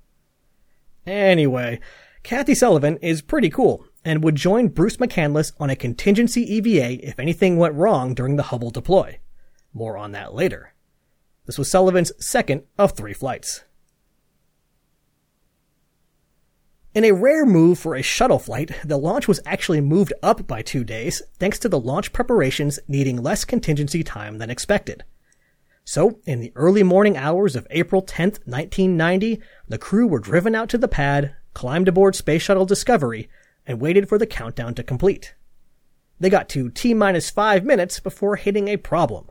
Anyway, 1.07 1.81
Kathy 2.23 2.55
Sullivan 2.55 2.97
is 2.99 3.23
pretty 3.23 3.51
cool 3.51 3.85
and 4.05 4.23
would 4.23 4.37
join 4.37 4.69
Bruce 4.69 4.97
McCandless 4.97 5.53
on 5.59 5.71
a 5.71 5.77
contingency 5.77 6.43
EVA 6.55 7.07
if 7.07 7.19
anything 7.19 7.57
went 7.57 7.75
wrong 7.75 8.15
during 8.15 8.37
the 8.37 8.45
Hubble 8.45 8.71
deploy. 8.71 9.19
More 9.73 9.97
on 9.97 10.13
that 10.13 10.35
later. 10.35 10.75
This 11.47 11.59
was 11.59 11.71
Sullivan's 11.71 12.13
second 12.25 12.63
of 12.79 12.93
three 12.93 13.13
flights. 13.13 13.65
In 16.95 17.05
a 17.05 17.13
rare 17.13 17.47
move 17.47 17.79
for 17.79 17.95
a 17.95 18.03
shuttle 18.03 18.39
flight, 18.39 18.73
the 18.85 18.99
launch 18.99 19.27
was 19.27 19.41
actually 19.47 19.81
moved 19.81 20.13
up 20.23 20.47
by 20.47 20.61
two 20.61 20.85
days 20.85 21.23
thanks 21.39 21.59
to 21.61 21.69
the 21.69 21.81
launch 21.81 22.13
preparations 22.13 22.79
needing 22.87 23.23
less 23.23 23.45
contingency 23.45 24.03
time 24.05 24.39
than 24.39 24.51
expected. 24.51 25.03
So, 25.85 26.21
in 26.25 26.41
the 26.41 26.53
early 26.55 26.83
morning 26.83 27.17
hours 27.17 27.57
of 27.57 27.67
April 27.71 28.03
10, 28.03 28.29
1990, 28.45 29.41
the 29.69 29.79
crew 29.79 30.07
were 30.07 30.21
driven 30.21 30.55
out 30.55 30.69
to 30.71 30.79
the 30.79 30.89
pad, 30.89 31.35
climbed 31.55 31.89
aboard 31.89 32.15
Space 32.15 32.43
Shuttle 32.43 32.67
Discovery, 32.67 33.29
and 33.67 33.81
waited 33.81 34.09
for 34.09 34.17
the 34.17 34.27
countdown 34.27 34.75
to 34.75 34.83
complete. 34.83 35.35
They 36.21 36.31
got 36.31 36.49
to 36.51 36.71
T 36.71 36.95
minus 36.95 37.31
five 37.31 37.65
minutes 37.65 37.99
before 37.99 38.37
hitting 38.37 38.69
a 38.69 38.77
problem. 38.77 39.29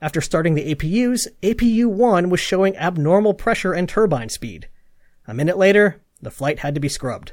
After 0.00 0.20
starting 0.20 0.54
the 0.54 0.74
APUs, 0.74 1.28
APU 1.42 1.86
1 1.86 2.30
was 2.30 2.40
showing 2.40 2.76
abnormal 2.76 3.34
pressure 3.34 3.72
and 3.72 3.88
turbine 3.88 4.28
speed. 4.28 4.68
A 5.26 5.34
minute 5.34 5.56
later, 5.56 6.02
the 6.20 6.30
flight 6.30 6.58
had 6.58 6.74
to 6.74 6.80
be 6.80 6.88
scrubbed. 6.88 7.32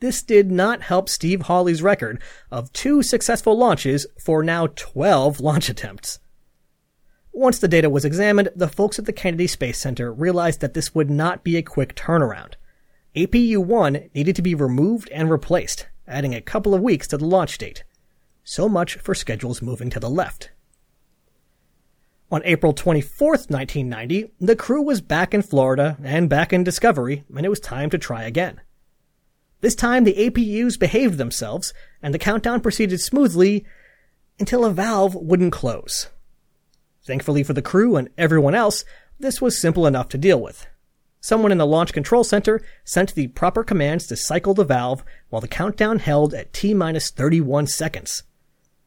This 0.00 0.22
did 0.22 0.50
not 0.50 0.82
help 0.82 1.08
Steve 1.08 1.42
Hawley's 1.42 1.82
record 1.82 2.20
of 2.50 2.72
two 2.72 3.02
successful 3.02 3.56
launches 3.56 4.06
for 4.22 4.42
now 4.42 4.66
12 4.66 5.40
launch 5.40 5.68
attempts. 5.68 6.18
Once 7.36 7.58
the 7.58 7.66
data 7.66 7.90
was 7.90 8.04
examined, 8.04 8.48
the 8.54 8.68
folks 8.68 8.96
at 8.96 9.06
the 9.06 9.12
Kennedy 9.12 9.48
Space 9.48 9.76
Center 9.76 10.12
realized 10.12 10.60
that 10.60 10.72
this 10.72 10.94
would 10.94 11.10
not 11.10 11.42
be 11.42 11.56
a 11.56 11.62
quick 11.62 11.96
turnaround. 11.96 12.54
APU 13.16 13.58
1 13.58 14.10
needed 14.14 14.36
to 14.36 14.42
be 14.42 14.54
removed 14.54 15.10
and 15.10 15.28
replaced, 15.28 15.88
adding 16.06 16.32
a 16.32 16.40
couple 16.40 16.74
of 16.74 16.80
weeks 16.80 17.08
to 17.08 17.18
the 17.18 17.26
launch 17.26 17.58
date. 17.58 17.82
So 18.44 18.68
much 18.68 18.94
for 18.98 19.16
schedules 19.16 19.60
moving 19.60 19.90
to 19.90 19.98
the 19.98 20.08
left. 20.08 20.50
On 22.30 22.40
April 22.44 22.72
24, 22.72 23.30
1990, 23.30 24.30
the 24.40 24.54
crew 24.54 24.82
was 24.82 25.00
back 25.00 25.34
in 25.34 25.42
Florida 25.42 25.98
and 26.04 26.30
back 26.30 26.52
in 26.52 26.62
Discovery, 26.62 27.24
and 27.34 27.44
it 27.44 27.48
was 27.50 27.58
time 27.58 27.90
to 27.90 27.98
try 27.98 28.22
again. 28.22 28.60
This 29.60 29.74
time 29.74 30.04
the 30.04 30.14
APUs 30.14 30.78
behaved 30.78 31.18
themselves, 31.18 31.74
and 32.00 32.14
the 32.14 32.18
countdown 32.18 32.60
proceeded 32.60 33.00
smoothly 33.00 33.64
until 34.38 34.64
a 34.64 34.70
valve 34.70 35.16
wouldn't 35.16 35.52
close. 35.52 36.10
Thankfully 37.04 37.42
for 37.42 37.52
the 37.52 37.62
crew 37.62 37.96
and 37.96 38.08
everyone 38.16 38.54
else, 38.54 38.84
this 39.18 39.40
was 39.40 39.58
simple 39.58 39.86
enough 39.86 40.08
to 40.08 40.18
deal 40.18 40.40
with. 40.40 40.66
Someone 41.20 41.52
in 41.52 41.58
the 41.58 41.66
launch 41.66 41.92
control 41.92 42.24
center 42.24 42.60
sent 42.84 43.14
the 43.14 43.28
proper 43.28 43.64
commands 43.64 44.06
to 44.06 44.16
cycle 44.16 44.54
the 44.54 44.64
valve 44.64 45.04
while 45.30 45.40
the 45.40 45.48
countdown 45.48 45.98
held 45.98 46.34
at 46.34 46.52
T 46.52 46.74
minus 46.74 47.10
31 47.10 47.66
seconds. 47.66 48.24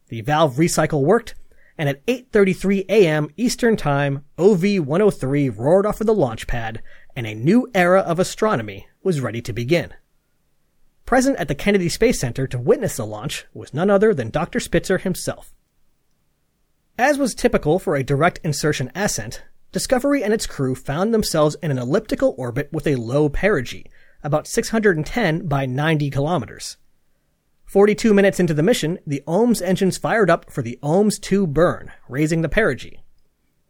The 0.10 0.22
valve 0.22 0.56
recycle 0.56 1.02
worked, 1.02 1.36
and 1.78 1.90
at 1.90 2.06
8.33 2.06 2.86
a.m. 2.90 3.30
Eastern 3.38 3.76
Time, 3.76 4.24
OV-103 4.38 5.58
roared 5.58 5.86
off 5.86 6.02
of 6.02 6.08
the 6.08 6.14
launch 6.14 6.48
pad, 6.48 6.82
and 7.16 7.28
a 7.28 7.36
new 7.36 7.70
era 7.74 8.02
of 8.02 8.20
astronomy 8.20 8.88
was 9.04 9.22
ready 9.22 9.42
to 9.42 9.54
begin. 9.54 9.94
Present 11.06 11.38
at 11.38 11.48
the 11.48 11.56
Kennedy 11.56 11.90
Space 11.90 12.20
Center 12.20 12.48
to 12.48 12.60
witness 12.60 12.98
the 12.98 13.06
launch 13.06 13.46
was 13.54 13.74
none 13.74 13.90
other 13.90 14.14
than 14.14 14.30
Dr. 14.30 14.60
Spitzer 14.60 14.98
himself. 14.98 15.54
As 16.98 17.18
was 17.18 17.36
typical 17.36 17.78
for 17.78 17.96
a 17.96 18.04
direct 18.04 18.40
insertion 18.44 18.92
ascent, 18.96 19.44
Discovery 19.72 20.24
and 20.24 20.34
its 20.34 20.48
crew 20.48 20.74
found 20.74 21.14
themselves 21.14 21.56
in 21.62 21.70
an 21.70 21.78
elliptical 21.78 22.34
orbit 22.38 22.70
with 22.72 22.88
a 22.88 22.96
low 22.96 23.30
perigee, 23.30 23.86
about 24.24 24.48
610 24.48 25.48
by 25.48 25.68
90 25.68 26.10
kilometers. 26.10 26.78
42 27.66 28.14
minutes 28.14 28.40
into 28.40 28.54
the 28.54 28.64
mission, 28.64 28.98
the 29.06 29.22
OMS 29.28 29.62
engines 29.62 29.98
fired 29.98 30.32
up 30.32 30.50
for 30.50 30.62
the 30.64 30.80
OMS 30.82 31.20
2 31.20 31.46
burn, 31.46 31.92
raising 32.10 32.42
the 32.42 32.50
perigee. 32.50 33.04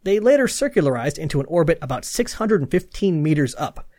They 0.04 0.20
later 0.20 0.46
circularized 0.46 1.18
into 1.18 1.42
an 1.42 1.48
orbit 1.50 1.80
about 1.82 2.06
615 2.06 3.22
meters 3.22 3.56
up, 3.58 3.90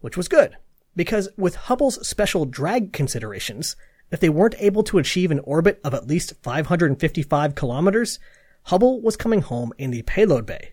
which 0.00 0.16
was 0.16 0.28
good, 0.28 0.56
because 0.94 1.28
with 1.36 1.56
Hubble's 1.56 2.06
special 2.06 2.44
drag 2.44 2.92
considerations, 2.92 3.74
if 4.12 4.20
they 4.20 4.28
weren't 4.28 4.54
able 4.58 4.84
to 4.84 4.98
achieve 4.98 5.32
an 5.32 5.40
orbit 5.40 5.80
of 5.82 5.94
at 5.94 6.06
least 6.06 6.34
555 6.42 7.54
kilometers, 7.54 8.20
Hubble 8.66 9.00
was 9.00 9.16
coming 9.16 9.42
home 9.42 9.72
in 9.78 9.92
the 9.92 10.02
payload 10.02 10.44
bay. 10.44 10.72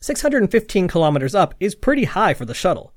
615 0.00 0.88
kilometers 0.88 1.34
up 1.34 1.54
is 1.58 1.74
pretty 1.74 2.04
high 2.04 2.34
for 2.34 2.44
the 2.44 2.52
shuttle. 2.52 2.92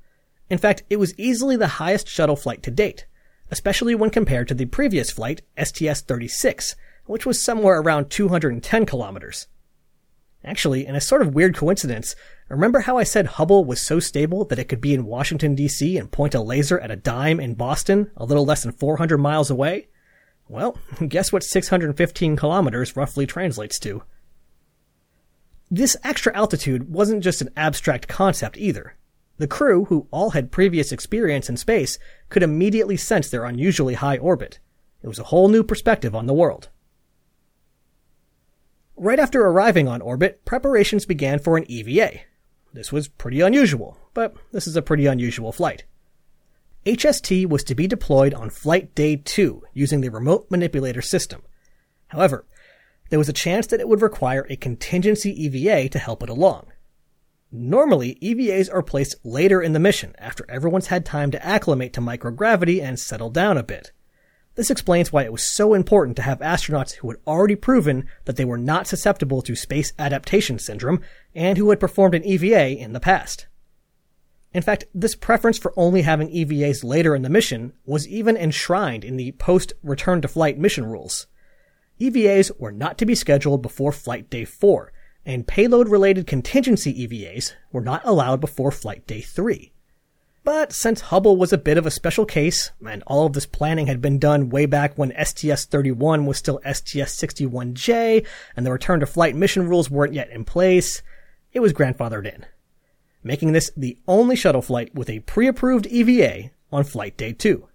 In 0.50 0.58
fact, 0.58 0.82
it 0.90 0.96
was 0.96 1.18
easily 1.18 1.56
the 1.56 1.78
highest 1.80 2.06
shuttle 2.06 2.36
flight 2.36 2.62
to 2.64 2.70
date, 2.70 3.06
especially 3.50 3.94
when 3.94 4.10
compared 4.10 4.48
to 4.48 4.54
the 4.54 4.66
previous 4.66 5.10
flight, 5.10 5.40
STS-36, 5.56 6.74
which 7.06 7.24
was 7.24 7.42
somewhere 7.42 7.80
around 7.80 8.10
210 8.10 8.84
kilometers. 8.84 9.46
Actually, 10.44 10.86
in 10.86 10.94
a 10.94 11.00
sort 11.00 11.22
of 11.22 11.34
weird 11.34 11.56
coincidence, 11.56 12.14
remember 12.50 12.80
how 12.80 12.98
I 12.98 13.02
said 13.02 13.26
Hubble 13.26 13.64
was 13.64 13.80
so 13.80 13.98
stable 13.98 14.44
that 14.44 14.58
it 14.58 14.68
could 14.68 14.82
be 14.82 14.92
in 14.92 15.06
Washington 15.06 15.56
DC 15.56 15.98
and 15.98 16.12
point 16.12 16.34
a 16.34 16.42
laser 16.42 16.78
at 16.78 16.90
a 16.90 16.96
dime 16.96 17.40
in 17.40 17.54
Boston, 17.54 18.10
a 18.14 18.26
little 18.26 18.44
less 18.44 18.62
than 18.62 18.72
400 18.72 19.16
miles 19.16 19.50
away? 19.50 19.88
Well, 20.48 20.78
guess 21.08 21.32
what 21.32 21.44
615 21.44 22.36
kilometers 22.36 22.96
roughly 22.96 23.26
translates 23.26 23.78
to? 23.80 24.02
This 25.70 25.96
extra 26.02 26.34
altitude 26.34 26.90
wasn't 26.90 27.22
just 27.22 27.42
an 27.42 27.50
abstract 27.56 28.08
concept 28.08 28.56
either. 28.56 28.94
The 29.36 29.46
crew, 29.46 29.84
who 29.84 30.08
all 30.10 30.30
had 30.30 30.50
previous 30.50 30.90
experience 30.90 31.48
in 31.48 31.56
space, 31.56 31.98
could 32.28 32.42
immediately 32.42 32.96
sense 32.96 33.30
their 33.30 33.44
unusually 33.44 33.94
high 33.94 34.16
orbit. 34.16 34.58
It 35.02 35.08
was 35.08 35.18
a 35.18 35.24
whole 35.24 35.48
new 35.48 35.62
perspective 35.62 36.14
on 36.14 36.26
the 36.26 36.34
world. 36.34 36.70
Right 38.96 39.20
after 39.20 39.42
arriving 39.42 39.86
on 39.86 40.00
orbit, 40.00 40.44
preparations 40.44 41.06
began 41.06 41.38
for 41.38 41.56
an 41.56 41.70
EVA. 41.70 42.20
This 42.72 42.90
was 42.90 43.06
pretty 43.06 43.40
unusual, 43.40 43.96
but 44.12 44.34
this 44.50 44.66
is 44.66 44.74
a 44.74 44.82
pretty 44.82 45.06
unusual 45.06 45.52
flight. 45.52 45.84
HST 46.88 47.46
was 47.46 47.64
to 47.64 47.74
be 47.74 47.86
deployed 47.86 48.32
on 48.32 48.48
flight 48.48 48.94
day 48.94 49.16
2 49.16 49.62
using 49.74 50.00
the 50.00 50.08
remote 50.08 50.46
manipulator 50.50 51.02
system. 51.02 51.42
However, 52.06 52.46
there 53.10 53.18
was 53.18 53.28
a 53.28 53.34
chance 53.34 53.66
that 53.66 53.80
it 53.80 53.86
would 53.86 54.00
require 54.00 54.46
a 54.48 54.56
contingency 54.56 55.30
EVA 55.44 55.90
to 55.90 55.98
help 55.98 56.22
it 56.22 56.30
along. 56.30 56.72
Normally, 57.52 58.16
EVAs 58.22 58.72
are 58.72 58.82
placed 58.82 59.16
later 59.22 59.60
in 59.60 59.74
the 59.74 59.78
mission 59.78 60.14
after 60.16 60.46
everyone's 60.48 60.86
had 60.86 61.04
time 61.04 61.30
to 61.32 61.44
acclimate 61.44 61.92
to 61.92 62.00
microgravity 62.00 62.82
and 62.82 62.98
settle 62.98 63.28
down 63.28 63.58
a 63.58 63.62
bit. 63.62 63.92
This 64.54 64.70
explains 64.70 65.12
why 65.12 65.24
it 65.24 65.32
was 65.32 65.44
so 65.44 65.74
important 65.74 66.16
to 66.16 66.22
have 66.22 66.38
astronauts 66.38 66.92
who 66.94 67.10
had 67.10 67.20
already 67.26 67.54
proven 67.54 68.08
that 68.24 68.36
they 68.36 68.46
were 68.46 68.56
not 68.56 68.86
susceptible 68.86 69.42
to 69.42 69.54
space 69.54 69.92
adaptation 69.98 70.58
syndrome 70.58 71.02
and 71.34 71.58
who 71.58 71.68
had 71.68 71.80
performed 71.80 72.14
an 72.14 72.24
EVA 72.24 72.78
in 72.78 72.94
the 72.94 72.98
past. 72.98 73.46
In 74.54 74.62
fact, 74.62 74.84
this 74.94 75.14
preference 75.14 75.58
for 75.58 75.74
only 75.76 76.02
having 76.02 76.30
EVAs 76.30 76.82
later 76.82 77.14
in 77.14 77.22
the 77.22 77.28
mission 77.28 77.74
was 77.84 78.08
even 78.08 78.36
enshrined 78.36 79.04
in 79.04 79.16
the 79.16 79.32
post 79.32 79.74
return 79.82 80.22
to 80.22 80.28
flight 80.28 80.58
mission 80.58 80.86
rules. 80.86 81.26
EVAs 82.00 82.50
were 82.58 82.72
not 82.72 82.96
to 82.98 83.06
be 83.06 83.14
scheduled 83.14 83.60
before 83.60 83.92
flight 83.92 84.30
day 84.30 84.44
4, 84.44 84.92
and 85.26 85.46
payload 85.46 85.88
related 85.88 86.26
contingency 86.26 87.06
EVAs 87.06 87.52
were 87.72 87.82
not 87.82 88.00
allowed 88.04 88.40
before 88.40 88.70
flight 88.70 89.06
day 89.06 89.20
3. 89.20 89.72
But 90.44 90.72
since 90.72 91.02
Hubble 91.02 91.36
was 91.36 91.52
a 91.52 91.58
bit 91.58 91.76
of 91.76 91.84
a 91.84 91.90
special 91.90 92.24
case, 92.24 92.70
and 92.86 93.02
all 93.06 93.26
of 93.26 93.34
this 93.34 93.44
planning 93.44 93.86
had 93.86 94.00
been 94.00 94.18
done 94.18 94.48
way 94.48 94.64
back 94.64 94.96
when 94.96 95.12
STS-31 95.12 96.24
was 96.24 96.38
still 96.38 96.60
STS-61J, 96.64 98.26
and 98.56 98.64
the 98.64 98.72
return 98.72 99.00
to 99.00 99.06
flight 99.06 99.36
mission 99.36 99.68
rules 99.68 99.90
weren't 99.90 100.14
yet 100.14 100.30
in 100.30 100.46
place, 100.46 101.02
it 101.52 101.60
was 101.60 101.74
grandfathered 101.74 102.24
in 102.24 102.46
making 103.22 103.52
this 103.52 103.70
the 103.76 103.98
only 104.06 104.36
shuttle 104.36 104.62
flight 104.62 104.94
with 104.94 105.10
a 105.10 105.20
pre-approved 105.20 105.86
EVA 105.86 106.50
on 106.72 106.84
flight 106.84 107.16
day 107.16 107.32
2. 107.32 107.68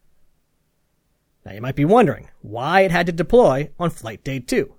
Now 1.45 1.53
you 1.53 1.61
might 1.61 1.75
be 1.75 1.85
wondering 1.85 2.29
why 2.41 2.81
it 2.81 2.91
had 2.91 3.05
to 3.07 3.11
deploy 3.11 3.69
on 3.79 3.89
flight 3.89 4.23
day 4.23 4.39
2. 4.39 4.73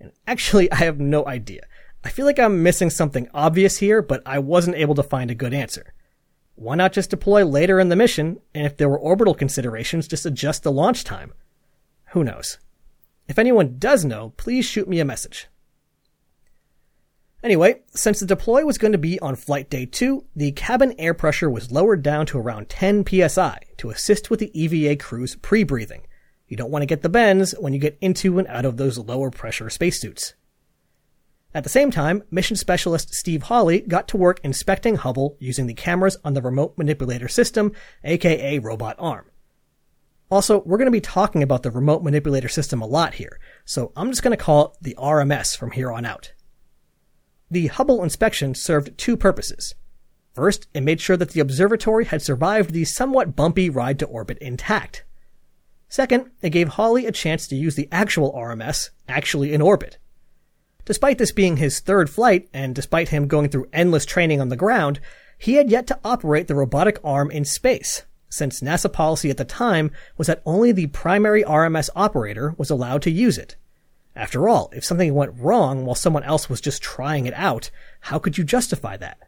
And 0.00 0.12
actually, 0.26 0.70
I 0.72 0.76
have 0.76 1.00
no 1.00 1.26
idea. 1.26 1.66
I 2.04 2.10
feel 2.10 2.26
like 2.26 2.38
I'm 2.38 2.62
missing 2.62 2.90
something 2.90 3.28
obvious 3.34 3.78
here, 3.78 4.00
but 4.00 4.22
I 4.24 4.38
wasn't 4.38 4.76
able 4.76 4.94
to 4.94 5.02
find 5.02 5.30
a 5.30 5.34
good 5.34 5.52
answer. 5.52 5.92
Why 6.54 6.74
not 6.74 6.92
just 6.92 7.10
deploy 7.10 7.44
later 7.44 7.78
in 7.78 7.88
the 7.88 7.96
mission, 7.96 8.40
and 8.54 8.66
if 8.66 8.76
there 8.76 8.88
were 8.88 8.98
orbital 8.98 9.34
considerations, 9.34 10.08
just 10.08 10.26
adjust 10.26 10.62
the 10.62 10.72
launch 10.72 11.04
time? 11.04 11.32
Who 12.12 12.24
knows? 12.24 12.58
If 13.28 13.38
anyone 13.38 13.76
does 13.78 14.04
know, 14.04 14.32
please 14.36 14.64
shoot 14.64 14.88
me 14.88 15.00
a 15.00 15.04
message. 15.04 15.48
Anyway, 17.42 17.82
since 17.94 18.18
the 18.18 18.26
deploy 18.26 18.64
was 18.64 18.78
going 18.78 18.92
to 18.92 18.98
be 18.98 19.20
on 19.20 19.36
flight 19.36 19.70
day 19.70 19.86
2, 19.86 20.24
the 20.34 20.50
cabin 20.52 20.92
air 20.98 21.14
pressure 21.14 21.48
was 21.48 21.70
lowered 21.70 22.02
down 22.02 22.26
to 22.26 22.38
around 22.38 22.68
10 22.68 23.04
psi 23.06 23.58
to 23.76 23.90
assist 23.90 24.28
with 24.28 24.40
the 24.40 24.60
EVA 24.60 24.96
crew's 24.96 25.36
pre-breathing. 25.36 26.02
You 26.48 26.56
don't 26.56 26.70
want 26.70 26.82
to 26.82 26.86
get 26.86 27.02
the 27.02 27.08
bends 27.08 27.52
when 27.60 27.72
you 27.72 27.78
get 27.78 27.96
into 28.00 28.38
and 28.38 28.48
out 28.48 28.64
of 28.64 28.76
those 28.76 28.98
lower 28.98 29.30
pressure 29.30 29.70
spacesuits. 29.70 30.34
At 31.54 31.62
the 31.62 31.70
same 31.70 31.90
time, 31.90 32.24
mission 32.30 32.56
specialist 32.56 33.14
Steve 33.14 33.44
Hawley 33.44 33.80
got 33.80 34.08
to 34.08 34.16
work 34.16 34.40
inspecting 34.42 34.96
Hubble 34.96 35.36
using 35.38 35.66
the 35.66 35.74
cameras 35.74 36.16
on 36.24 36.34
the 36.34 36.42
remote 36.42 36.76
manipulator 36.76 37.28
system, 37.28 37.72
aka 38.02 38.58
Robot 38.58 38.96
Arm. 38.98 39.30
Also, 40.30 40.62
we're 40.64 40.76
going 40.76 40.86
to 40.86 40.92
be 40.92 41.00
talking 41.00 41.42
about 41.42 41.62
the 41.62 41.70
remote 41.70 42.02
manipulator 42.02 42.48
system 42.48 42.82
a 42.82 42.86
lot 42.86 43.14
here, 43.14 43.38
so 43.64 43.92
I'm 43.96 44.10
just 44.10 44.22
going 44.22 44.36
to 44.36 44.42
call 44.42 44.66
it 44.66 44.72
the 44.82 44.96
RMS 44.98 45.56
from 45.56 45.70
here 45.70 45.90
on 45.90 46.04
out. 46.04 46.32
The 47.50 47.68
Hubble 47.68 48.02
inspection 48.02 48.54
served 48.54 48.96
two 48.98 49.16
purposes. 49.16 49.74
First, 50.34 50.68
it 50.74 50.82
made 50.82 51.00
sure 51.00 51.16
that 51.16 51.30
the 51.30 51.40
observatory 51.40 52.04
had 52.04 52.22
survived 52.22 52.72
the 52.72 52.84
somewhat 52.84 53.34
bumpy 53.34 53.70
ride 53.70 53.98
to 54.00 54.06
orbit 54.06 54.38
intact. 54.38 55.04
Second, 55.88 56.30
it 56.42 56.50
gave 56.50 56.68
Hawley 56.68 57.06
a 57.06 57.12
chance 57.12 57.46
to 57.48 57.56
use 57.56 57.74
the 57.74 57.88
actual 57.90 58.32
RMS 58.32 58.90
actually 59.08 59.54
in 59.54 59.62
orbit. 59.62 59.98
Despite 60.84 61.18
this 61.18 61.32
being 61.32 61.56
his 61.56 61.80
third 61.80 62.10
flight, 62.10 62.48
and 62.52 62.74
despite 62.74 63.08
him 63.08 63.26
going 63.26 63.48
through 63.48 63.68
endless 63.72 64.04
training 64.04 64.40
on 64.40 64.48
the 64.48 64.56
ground, 64.56 65.00
he 65.38 65.54
had 65.54 65.70
yet 65.70 65.86
to 65.86 65.98
operate 66.04 66.48
the 66.48 66.54
robotic 66.54 66.98
arm 67.02 67.30
in 67.30 67.44
space, 67.44 68.02
since 68.28 68.60
NASA 68.60 68.92
policy 68.92 69.30
at 69.30 69.38
the 69.38 69.44
time 69.44 69.90
was 70.16 70.26
that 70.26 70.42
only 70.44 70.72
the 70.72 70.88
primary 70.88 71.42
RMS 71.42 71.88
operator 71.96 72.54
was 72.58 72.70
allowed 72.70 73.02
to 73.02 73.10
use 73.10 73.38
it. 73.38 73.56
After 74.18 74.48
all, 74.48 74.68
if 74.74 74.84
something 74.84 75.14
went 75.14 75.38
wrong 75.38 75.86
while 75.86 75.94
someone 75.94 76.24
else 76.24 76.50
was 76.50 76.60
just 76.60 76.82
trying 76.82 77.26
it 77.26 77.34
out, 77.34 77.70
how 78.00 78.18
could 78.18 78.36
you 78.36 78.42
justify 78.42 78.96
that? 78.96 79.18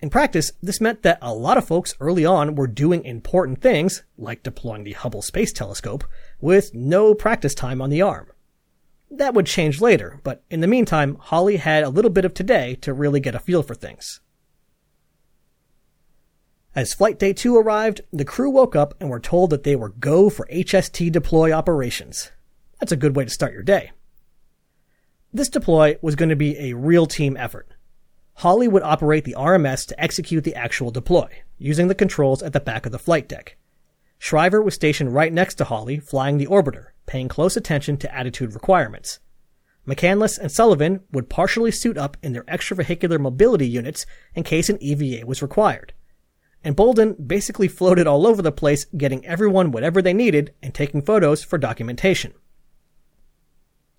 In 0.00 0.10
practice, 0.10 0.50
this 0.60 0.80
meant 0.80 1.02
that 1.02 1.20
a 1.22 1.32
lot 1.32 1.56
of 1.56 1.68
folks 1.68 1.94
early 2.00 2.24
on 2.24 2.56
were 2.56 2.66
doing 2.66 3.04
important 3.04 3.60
things, 3.60 4.02
like 4.18 4.42
deploying 4.42 4.82
the 4.82 4.94
Hubble 4.94 5.22
Space 5.22 5.52
Telescope, 5.52 6.02
with 6.40 6.74
no 6.74 7.14
practice 7.14 7.54
time 7.54 7.80
on 7.80 7.90
the 7.90 8.02
arm. 8.02 8.26
That 9.08 9.34
would 9.34 9.46
change 9.46 9.80
later, 9.80 10.18
but 10.24 10.42
in 10.50 10.62
the 10.62 10.66
meantime, 10.66 11.14
Hawley 11.20 11.58
had 11.58 11.84
a 11.84 11.88
little 11.88 12.10
bit 12.10 12.24
of 12.24 12.34
today 12.34 12.74
to 12.80 12.92
really 12.92 13.20
get 13.20 13.36
a 13.36 13.38
feel 13.38 13.62
for 13.62 13.76
things. 13.76 14.20
As 16.74 16.92
Flight 16.92 17.20
Day 17.20 17.32
2 17.32 17.56
arrived, 17.56 18.00
the 18.12 18.24
crew 18.24 18.50
woke 18.50 18.74
up 18.74 18.94
and 18.98 19.08
were 19.10 19.20
told 19.20 19.50
that 19.50 19.62
they 19.62 19.76
were 19.76 19.90
go 19.90 20.28
for 20.28 20.48
HST 20.50 21.12
deploy 21.12 21.52
operations. 21.52 22.32
That's 22.82 22.90
a 22.90 22.96
good 22.96 23.14
way 23.14 23.22
to 23.24 23.30
start 23.30 23.52
your 23.52 23.62
day. 23.62 23.92
This 25.32 25.48
deploy 25.48 25.98
was 26.02 26.16
going 26.16 26.30
to 26.30 26.34
be 26.34 26.58
a 26.58 26.72
real 26.72 27.06
team 27.06 27.36
effort. 27.36 27.68
Hawley 28.38 28.66
would 28.66 28.82
operate 28.82 29.22
the 29.22 29.36
RMS 29.38 29.86
to 29.86 30.02
execute 30.02 30.42
the 30.42 30.56
actual 30.56 30.90
deploy, 30.90 31.28
using 31.58 31.86
the 31.86 31.94
controls 31.94 32.42
at 32.42 32.52
the 32.52 32.58
back 32.58 32.84
of 32.84 32.90
the 32.90 32.98
flight 32.98 33.28
deck. 33.28 33.56
Shriver 34.18 34.60
was 34.60 34.74
stationed 34.74 35.14
right 35.14 35.32
next 35.32 35.54
to 35.58 35.64
Hawley, 35.64 36.00
flying 36.00 36.38
the 36.38 36.48
orbiter, 36.48 36.86
paying 37.06 37.28
close 37.28 37.56
attention 37.56 37.98
to 37.98 38.12
attitude 38.12 38.52
requirements. 38.52 39.20
McCandless 39.86 40.36
and 40.36 40.50
Sullivan 40.50 41.02
would 41.12 41.30
partially 41.30 41.70
suit 41.70 41.96
up 41.96 42.16
in 42.20 42.32
their 42.32 42.42
extravehicular 42.46 43.20
mobility 43.20 43.68
units 43.68 44.06
in 44.34 44.42
case 44.42 44.68
an 44.68 44.82
EVA 44.82 45.24
was 45.24 45.40
required. 45.40 45.92
And 46.64 46.74
Bolden 46.74 47.14
basically 47.14 47.68
floated 47.68 48.08
all 48.08 48.26
over 48.26 48.42
the 48.42 48.50
place, 48.50 48.86
getting 48.86 49.24
everyone 49.24 49.70
whatever 49.70 50.02
they 50.02 50.12
needed 50.12 50.52
and 50.60 50.74
taking 50.74 51.00
photos 51.00 51.44
for 51.44 51.58
documentation. 51.58 52.34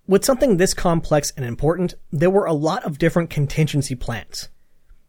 With 0.06 0.24
something 0.24 0.58
this 0.58 0.74
complex 0.74 1.32
and 1.34 1.46
important, 1.46 1.94
there 2.12 2.28
were 2.28 2.44
a 2.44 2.52
lot 2.52 2.84
of 2.84 2.98
different 2.98 3.30
contingency 3.30 3.94
plans. 3.94 4.50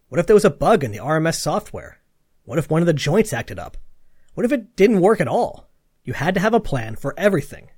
What 0.07 0.19
if 0.19 0.27
there 0.27 0.35
was 0.35 0.45
a 0.45 0.49
bug 0.49 0.85
in 0.85 0.91
the 0.91 0.99
RMS 0.99 1.35
software? 1.35 1.99
What 2.45 2.59
if 2.59 2.69
one 2.69 2.81
of 2.81 2.85
the 2.85 2.93
joints 2.93 3.33
acted 3.33 3.59
up? 3.59 3.75
What 4.35 4.45
if 4.45 4.53
it 4.53 4.77
didn't 4.77 5.01
work 5.01 5.19
at 5.19 5.27
all? 5.27 5.67
You 6.05 6.13
had 6.13 6.33
to 6.35 6.39
have 6.39 6.53
a 6.53 6.61
plan 6.61 6.95
for 6.95 7.13
everything. 7.17 7.71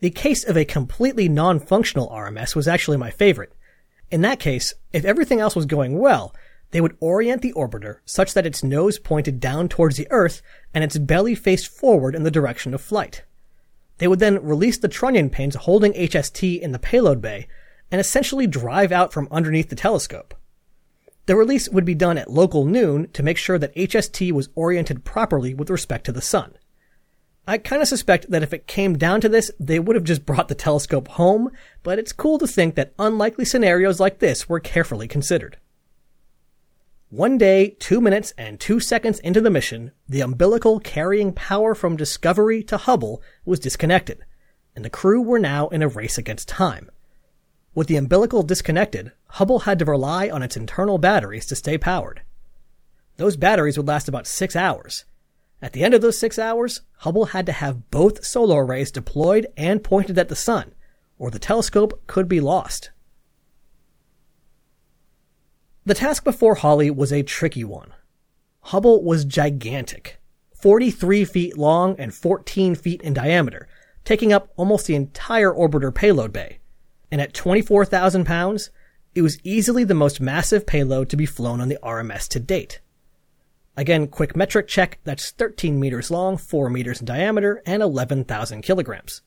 The 0.00 0.10
case 0.10 0.44
of 0.44 0.58
a 0.58 0.66
completely 0.66 1.26
non-functional 1.26 2.10
RMS 2.10 2.54
was 2.54 2.68
actually 2.68 2.98
my 2.98 3.10
favorite. 3.10 3.54
In 4.10 4.20
that 4.20 4.40
case, 4.40 4.74
if 4.92 5.06
everything 5.06 5.40
else 5.40 5.56
was 5.56 5.64
going 5.64 5.98
well, 5.98 6.34
they 6.72 6.82
would 6.82 6.98
orient 7.00 7.40
the 7.40 7.54
orbiter 7.54 8.00
such 8.04 8.34
that 8.34 8.46
its 8.46 8.62
nose 8.62 8.98
pointed 8.98 9.40
down 9.40 9.70
towards 9.70 9.96
the 9.96 10.08
Earth 10.10 10.42
and 10.74 10.84
its 10.84 10.98
belly 10.98 11.34
faced 11.34 11.68
forward 11.68 12.14
in 12.14 12.24
the 12.24 12.30
direction 12.30 12.74
of 12.74 12.82
flight. 12.82 13.24
They 14.00 14.08
would 14.08 14.18
then 14.18 14.42
release 14.42 14.78
the 14.78 14.88
trunnion 14.88 15.28
pins 15.28 15.54
holding 15.54 15.92
HST 15.92 16.58
in 16.58 16.72
the 16.72 16.78
payload 16.78 17.20
bay 17.20 17.46
and 17.90 18.00
essentially 18.00 18.46
drive 18.46 18.92
out 18.92 19.12
from 19.12 19.28
underneath 19.30 19.68
the 19.68 19.76
telescope. 19.76 20.34
The 21.26 21.36
release 21.36 21.68
would 21.68 21.84
be 21.84 21.94
done 21.94 22.16
at 22.16 22.30
local 22.30 22.64
noon 22.64 23.10
to 23.12 23.22
make 23.22 23.36
sure 23.36 23.58
that 23.58 23.74
HST 23.74 24.32
was 24.32 24.48
oriented 24.54 25.04
properly 25.04 25.52
with 25.52 25.68
respect 25.68 26.06
to 26.06 26.12
the 26.12 26.22
sun. 26.22 26.54
I 27.46 27.58
kind 27.58 27.82
of 27.82 27.88
suspect 27.88 28.30
that 28.30 28.42
if 28.42 28.54
it 28.54 28.66
came 28.66 28.96
down 28.96 29.20
to 29.20 29.28
this, 29.28 29.50
they 29.60 29.78
would 29.78 29.96
have 29.96 30.04
just 30.04 30.24
brought 30.24 30.48
the 30.48 30.54
telescope 30.54 31.08
home, 31.08 31.50
but 31.82 31.98
it's 31.98 32.12
cool 32.12 32.38
to 32.38 32.46
think 32.46 32.76
that 32.76 32.94
unlikely 32.98 33.44
scenarios 33.44 34.00
like 34.00 34.18
this 34.18 34.48
were 34.48 34.60
carefully 34.60 35.08
considered. 35.08 35.58
One 37.10 37.38
day, 37.38 37.70
two 37.80 38.00
minutes, 38.00 38.32
and 38.38 38.60
two 38.60 38.78
seconds 38.78 39.18
into 39.18 39.40
the 39.40 39.50
mission, 39.50 39.90
the 40.08 40.20
umbilical 40.20 40.78
carrying 40.78 41.32
power 41.32 41.74
from 41.74 41.96
Discovery 41.96 42.62
to 42.62 42.76
Hubble 42.76 43.20
was 43.44 43.58
disconnected, 43.58 44.20
and 44.76 44.84
the 44.84 44.90
crew 44.90 45.20
were 45.20 45.40
now 45.40 45.66
in 45.70 45.82
a 45.82 45.88
race 45.88 46.18
against 46.18 46.46
time. 46.46 46.88
With 47.74 47.88
the 47.88 47.96
umbilical 47.96 48.44
disconnected, 48.44 49.10
Hubble 49.26 49.60
had 49.60 49.80
to 49.80 49.84
rely 49.86 50.30
on 50.30 50.44
its 50.44 50.56
internal 50.56 50.98
batteries 50.98 51.46
to 51.46 51.56
stay 51.56 51.76
powered. 51.76 52.22
Those 53.16 53.36
batteries 53.36 53.76
would 53.76 53.88
last 53.88 54.08
about 54.08 54.28
six 54.28 54.54
hours. 54.54 55.04
At 55.60 55.72
the 55.72 55.82
end 55.82 55.94
of 55.94 56.02
those 56.02 56.16
six 56.16 56.38
hours, 56.38 56.82
Hubble 56.98 57.26
had 57.26 57.44
to 57.46 57.52
have 57.52 57.90
both 57.90 58.24
solar 58.24 58.64
arrays 58.64 58.92
deployed 58.92 59.48
and 59.56 59.82
pointed 59.82 60.16
at 60.16 60.28
the 60.28 60.36
sun, 60.36 60.74
or 61.18 61.32
the 61.32 61.40
telescope 61.40 62.06
could 62.06 62.28
be 62.28 62.38
lost. 62.38 62.90
The 65.90 65.94
task 65.94 66.22
before 66.22 66.54
Hawley 66.54 66.88
was 66.88 67.12
a 67.12 67.24
tricky 67.24 67.64
one. 67.64 67.92
Hubble 68.60 69.02
was 69.02 69.24
gigantic, 69.24 70.20
43 70.54 71.24
feet 71.24 71.58
long 71.58 71.96
and 71.98 72.14
14 72.14 72.76
feet 72.76 73.02
in 73.02 73.12
diameter, 73.12 73.66
taking 74.04 74.32
up 74.32 74.52
almost 74.56 74.86
the 74.86 74.94
entire 74.94 75.52
orbiter 75.52 75.92
payload 75.92 76.32
bay. 76.32 76.60
And 77.10 77.20
at 77.20 77.34
24,000 77.34 78.24
pounds, 78.24 78.70
it 79.16 79.22
was 79.22 79.40
easily 79.42 79.82
the 79.82 79.92
most 79.92 80.20
massive 80.20 80.64
payload 80.64 81.08
to 81.08 81.16
be 81.16 81.26
flown 81.26 81.60
on 81.60 81.68
the 81.68 81.80
RMS 81.82 82.28
to 82.28 82.38
date. 82.38 82.80
Again, 83.76 84.06
quick 84.06 84.36
metric 84.36 84.68
check, 84.68 85.00
that's 85.02 85.32
13 85.32 85.80
meters 85.80 86.08
long, 86.08 86.36
4 86.36 86.70
meters 86.70 87.00
in 87.00 87.06
diameter, 87.06 87.64
and 87.66 87.82
11,000 87.82 88.62
kilograms. 88.62 89.22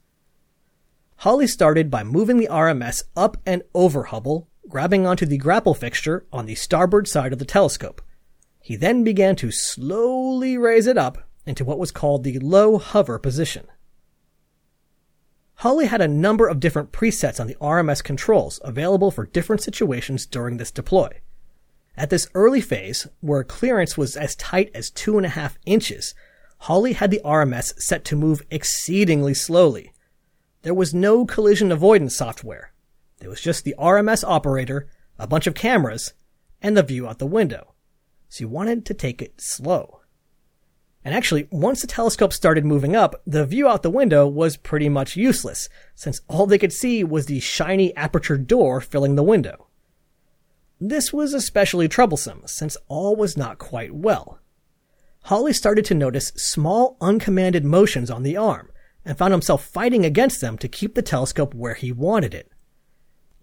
Hawley 1.18 1.48
started 1.48 1.92
by 1.92 2.06
moving 2.06 2.38
the 2.38 2.48
RMS 2.50 3.04
up 3.18 3.36
and 3.46 3.64
over 3.74 4.04
Hubble 4.04 4.48
grabbing 4.70 5.06
onto 5.06 5.26
the 5.26 5.38
grapple 5.38 5.74
fixture 5.74 6.26
on 6.32 6.46
the 6.46 6.56
starboard 6.56 7.08
side 7.08 7.34
of 7.34 7.40
the 7.40 7.46
telescope. 7.46 8.02
He 8.60 8.76
then 8.76 9.04
began 9.04 9.36
to 9.38 9.52
slowly 9.52 10.58
raise 10.58 10.88
it 10.88 10.98
up 10.98 11.28
into 11.46 11.66
what 11.66 11.80
was 11.80 11.92
called 11.92 12.24
the 12.24 12.40
low 12.40 12.78
hover 12.78 13.20
position. 13.20 13.68
Hawley 15.56 15.86
had 15.86 16.02
a 16.02 16.08
number 16.08 16.48
of 16.48 16.60
different 16.60 16.92
presets 16.92 17.40
on 17.40 17.48
the 17.48 17.56
RMS 17.56 18.04
controls 18.04 18.60
available 18.64 19.12
for 19.12 19.26
different 19.26 19.62
situations 19.62 20.26
during 20.26 20.58
this 20.58 20.72
deploy. 20.72 21.22
At 21.96 22.10
this 22.10 22.28
early 22.34 22.62
phase, 22.62 23.08
where 23.22 23.44
clearance 23.44 23.98
was 23.98 24.18
as 24.18 24.36
tight 24.36 24.72
as 24.74 24.90
two 24.90 25.18
and 25.18 25.26
a 25.26 25.30
half 25.30 25.58
inches, 25.66 26.16
Hawley 26.60 26.94
had 26.94 27.12
the 27.12 27.22
RMS 27.24 27.80
set 27.80 28.04
to 28.06 28.16
move 28.16 28.42
exceedingly 28.50 29.34
slowly. 29.34 29.94
There 30.64 30.74
was 30.74 30.94
no 30.94 31.26
collision 31.26 31.72
avoidance 31.72 32.16
software, 32.16 32.73
it 33.24 33.30
was 33.30 33.42
just 33.42 33.64
the 33.64 33.76
RMS 33.80 34.24
operator, 34.28 34.88
a 35.18 35.28
bunch 35.28 35.48
of 35.48 35.56
cameras, 35.56 36.14
and 36.62 36.76
the 36.76 36.84
view 36.84 37.08
out 37.08 37.20
the 37.20 37.26
window. 37.26 37.74
So 38.30 38.44
you 38.44 38.50
wanted 38.50 38.86
to 38.86 38.94
take 38.94 39.22
it 39.22 39.40
slow. 39.40 40.02
And 41.06 41.14
actually, 41.14 41.48
once 41.52 41.82
the 41.82 41.88
telescope 41.88 42.32
started 42.32 42.66
moving 42.66 42.96
up, 42.96 43.22
the 43.28 43.46
view 43.46 43.68
out 43.68 43.84
the 43.84 43.90
window 43.90 44.26
was 44.26 44.56
pretty 44.58 44.88
much 44.90 45.18
useless, 45.18 45.68
since 45.96 46.22
all 46.28 46.46
they 46.46 46.58
could 46.58 46.72
see 46.72 47.04
was 47.04 47.26
the 47.26 47.40
shiny 47.40 47.96
aperture 47.96 48.38
door 48.38 48.80
filling 48.80 49.16
the 49.16 49.24
window. 49.24 49.68
This 50.80 51.12
was 51.14 51.34
especially 51.34 51.88
troublesome, 51.88 52.44
since 52.46 52.78
all 52.88 53.16
was 53.16 53.38
not 53.38 53.58
quite 53.58 53.94
well. 53.94 54.40
Hawley 55.24 55.54
started 55.54 55.86
to 55.86 55.94
notice 55.94 56.34
small 56.36 56.98
uncommanded 57.02 57.64
motions 57.64 58.10
on 58.10 58.24
the 58.24 58.38
arm, 58.38 58.70
and 59.06 59.18
found 59.18 59.34
himself 59.34 59.66
fighting 59.66 60.06
against 60.06 60.40
them 60.40 60.58
to 60.58 60.68
keep 60.70 60.96
the 60.96 61.02
telescope 61.02 61.54
where 61.54 61.74
he 61.74 61.92
wanted 61.92 62.34
it. 62.34 62.53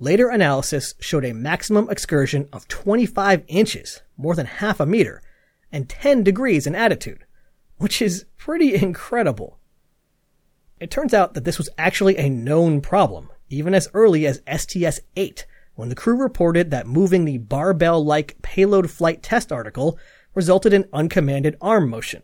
Later 0.01 0.31
analysis 0.31 0.95
showed 0.99 1.25
a 1.25 1.35
maximum 1.35 1.89
excursion 1.91 2.49
of 2.53 2.67
25 2.67 3.45
inches, 3.47 4.01
more 4.17 4.35
than 4.35 4.47
half 4.47 4.81
a 4.81 4.87
meter, 4.87 5.23
and 5.71 5.89
10 5.89 6.25
degrees 6.25 6.67
in 6.67 6.75
attitude, 6.75 7.25
which 7.77 8.03
is 8.03 8.25
pretty 8.37 8.75
incredible. 8.75 9.59
It 10.81 10.91
turns 10.91 11.13
out 11.13 11.35
that 11.35 11.45
this 11.45 11.59
was 11.59 11.69
actually 11.77 12.17
a 12.17 12.31
known 12.31 12.81
problem, 12.81 13.29
even 13.51 13.75
as 13.75 13.89
early 13.93 14.27
as 14.27 14.43
STS 14.51 15.01
8, 15.15 15.47
when 15.75 15.91
the 15.91 15.95
crew 15.95 16.17
reported 16.17 16.71
that 16.71 16.87
moving 16.87 17.27
the 17.27 17.39
barbell 17.39 18.03
like 18.03 18.41
payload 18.43 18.91
flight 18.91 19.23
test 19.23 19.53
article 19.53 19.99
resulted 20.35 20.73
in 20.73 20.89
uncommanded 20.93 21.57
arm 21.61 21.91
motion. 21.91 22.23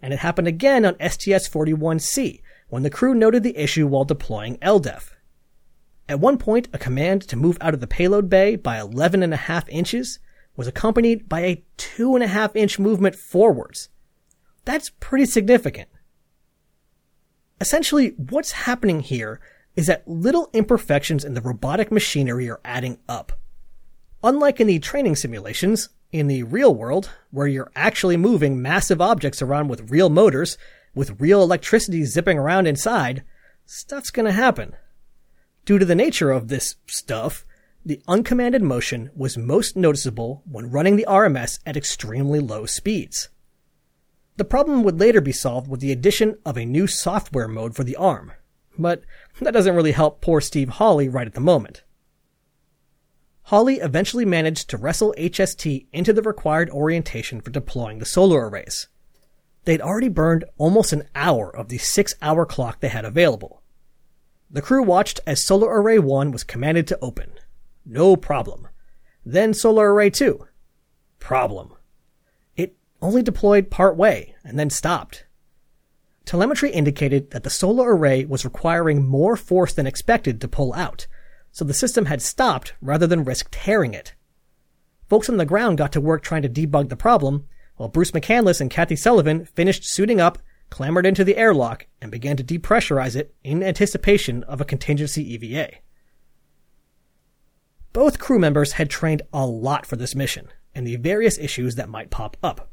And 0.00 0.14
it 0.14 0.20
happened 0.20 0.48
again 0.48 0.84
on 0.86 0.94
STS 0.94 1.48
41C, 1.48 2.40
when 2.68 2.82
the 2.82 2.90
crew 2.90 3.14
noted 3.14 3.42
the 3.42 3.56
issue 3.56 3.86
while 3.86 4.04
deploying 4.04 4.56
LDEF. 4.58 5.10
At 6.08 6.20
one 6.20 6.36
point, 6.36 6.68
a 6.72 6.78
command 6.78 7.22
to 7.28 7.36
move 7.36 7.56
out 7.60 7.74
of 7.74 7.80
the 7.80 7.86
payload 7.86 8.28
bay 8.28 8.56
by 8.56 8.78
11.5 8.78 9.64
inches 9.68 10.18
was 10.56 10.66
accompanied 10.66 11.28
by 11.28 11.40
a 11.40 11.64
2.5 11.78 12.54
inch 12.54 12.78
movement 12.78 13.16
forwards. 13.16 13.88
That's 14.64 14.92
pretty 15.00 15.26
significant. 15.26 15.88
Essentially, 17.60 18.14
what's 18.16 18.52
happening 18.52 19.00
here 19.00 19.40
is 19.76 19.86
that 19.86 20.06
little 20.06 20.50
imperfections 20.52 21.24
in 21.24 21.34
the 21.34 21.40
robotic 21.40 21.90
machinery 21.90 22.48
are 22.48 22.60
adding 22.64 22.98
up. 23.08 23.32
Unlike 24.22 24.60
in 24.60 24.66
the 24.68 24.78
training 24.78 25.16
simulations, 25.16 25.88
in 26.12 26.28
the 26.28 26.44
real 26.44 26.74
world, 26.74 27.10
where 27.30 27.46
you're 27.46 27.72
actually 27.74 28.16
moving 28.16 28.62
massive 28.62 29.00
objects 29.00 29.42
around 29.42 29.68
with 29.68 29.90
real 29.90 30.08
motors, 30.08 30.56
with 30.94 31.20
real 31.20 31.42
electricity 31.42 32.04
zipping 32.04 32.38
around 32.38 32.66
inside, 32.66 33.24
stuff's 33.66 34.10
gonna 34.10 34.32
happen. 34.32 34.76
Due 35.64 35.78
to 35.78 35.84
the 35.84 35.94
nature 35.94 36.30
of 36.30 36.48
this 36.48 36.76
stuff, 36.86 37.46
the 37.86 38.02
uncommanded 38.06 38.62
motion 38.62 39.10
was 39.14 39.38
most 39.38 39.76
noticeable 39.76 40.42
when 40.50 40.70
running 40.70 40.96
the 40.96 41.06
RMS 41.08 41.58
at 41.64 41.76
extremely 41.76 42.38
low 42.38 42.66
speeds. 42.66 43.30
The 44.36 44.44
problem 44.44 44.82
would 44.82 45.00
later 45.00 45.20
be 45.20 45.32
solved 45.32 45.68
with 45.68 45.80
the 45.80 45.92
addition 45.92 46.36
of 46.44 46.58
a 46.58 46.66
new 46.66 46.86
software 46.86 47.48
mode 47.48 47.74
for 47.74 47.84
the 47.84 47.96
ARM, 47.96 48.32
but 48.78 49.04
that 49.40 49.52
doesn't 49.52 49.74
really 49.74 49.92
help 49.92 50.20
poor 50.20 50.40
Steve 50.40 50.70
Hawley 50.70 51.08
right 51.08 51.26
at 51.26 51.34
the 51.34 51.40
moment. 51.40 51.82
Hawley 53.44 53.76
eventually 53.76 54.24
managed 54.24 54.68
to 54.70 54.76
wrestle 54.76 55.14
HST 55.18 55.86
into 55.92 56.12
the 56.12 56.22
required 56.22 56.70
orientation 56.70 57.40
for 57.40 57.50
deploying 57.50 57.98
the 57.98 58.06
solar 58.06 58.48
arrays. 58.48 58.88
They'd 59.64 59.82
already 59.82 60.08
burned 60.08 60.44
almost 60.58 60.92
an 60.92 61.08
hour 61.14 61.54
of 61.54 61.68
the 61.68 61.78
six 61.78 62.14
hour 62.20 62.44
clock 62.44 62.80
they 62.80 62.88
had 62.88 63.04
available. 63.04 63.62
The 64.54 64.62
crew 64.62 64.84
watched 64.84 65.18
as 65.26 65.44
Solar 65.44 65.66
Array 65.68 65.98
1 65.98 66.30
was 66.30 66.44
commanded 66.44 66.86
to 66.86 66.98
open. 67.02 67.32
No 67.84 68.14
problem. 68.14 68.68
Then 69.26 69.52
Solar 69.52 69.92
Array 69.92 70.10
2. 70.10 70.46
Problem 71.18 71.74
It 72.56 72.76
only 73.02 73.20
deployed 73.20 73.68
part 73.68 73.96
way 73.96 74.36
and 74.44 74.56
then 74.56 74.70
stopped. 74.70 75.26
Telemetry 76.24 76.70
indicated 76.70 77.32
that 77.32 77.42
the 77.42 77.50
solar 77.50 77.96
array 77.96 78.24
was 78.24 78.44
requiring 78.44 79.04
more 79.04 79.36
force 79.36 79.74
than 79.74 79.88
expected 79.88 80.40
to 80.40 80.46
pull 80.46 80.72
out, 80.74 81.08
so 81.50 81.64
the 81.64 81.74
system 81.74 82.04
had 82.04 82.22
stopped 82.22 82.74
rather 82.80 83.08
than 83.08 83.24
risk 83.24 83.48
tearing 83.50 83.92
it. 83.92 84.14
Folks 85.08 85.28
on 85.28 85.36
the 85.36 85.44
ground 85.44 85.78
got 85.78 85.90
to 85.92 86.00
work 86.00 86.22
trying 86.22 86.42
to 86.42 86.48
debug 86.48 86.90
the 86.90 86.96
problem, 86.96 87.48
while 87.74 87.88
Bruce 87.88 88.12
McCandless 88.12 88.60
and 88.60 88.70
Kathy 88.70 88.94
Sullivan 88.94 89.46
finished 89.46 89.84
suiting 89.84 90.20
up, 90.20 90.38
clambered 90.74 91.06
into 91.06 91.22
the 91.22 91.36
airlock, 91.36 91.86
and 92.02 92.10
began 92.10 92.36
to 92.36 92.42
depressurize 92.42 93.14
it 93.14 93.32
in 93.44 93.62
anticipation 93.62 94.42
of 94.42 94.60
a 94.60 94.64
contingency 94.64 95.22
EVA. 95.34 95.70
Both 97.92 98.18
crew 98.18 98.40
members 98.40 98.72
had 98.72 98.90
trained 98.90 99.22
a 99.32 99.46
lot 99.46 99.86
for 99.86 99.94
this 99.94 100.16
mission 100.16 100.48
and 100.74 100.84
the 100.84 100.96
various 100.96 101.38
issues 101.38 101.76
that 101.76 101.88
might 101.88 102.10
pop 102.10 102.36
up. 102.42 102.72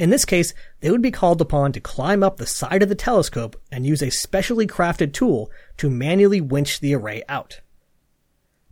In 0.00 0.10
this 0.10 0.24
case, 0.24 0.52
they 0.80 0.90
would 0.90 1.00
be 1.00 1.12
called 1.12 1.40
upon 1.40 1.70
to 1.74 1.80
climb 1.80 2.24
up 2.24 2.38
the 2.38 2.44
side 2.44 2.82
of 2.82 2.88
the 2.88 2.96
telescope 2.96 3.54
and 3.70 3.86
use 3.86 4.02
a 4.02 4.10
specially 4.10 4.66
crafted 4.66 5.12
tool 5.12 5.48
to 5.76 5.88
manually 5.88 6.40
winch 6.40 6.80
the 6.80 6.96
array 6.96 7.22
out. 7.28 7.60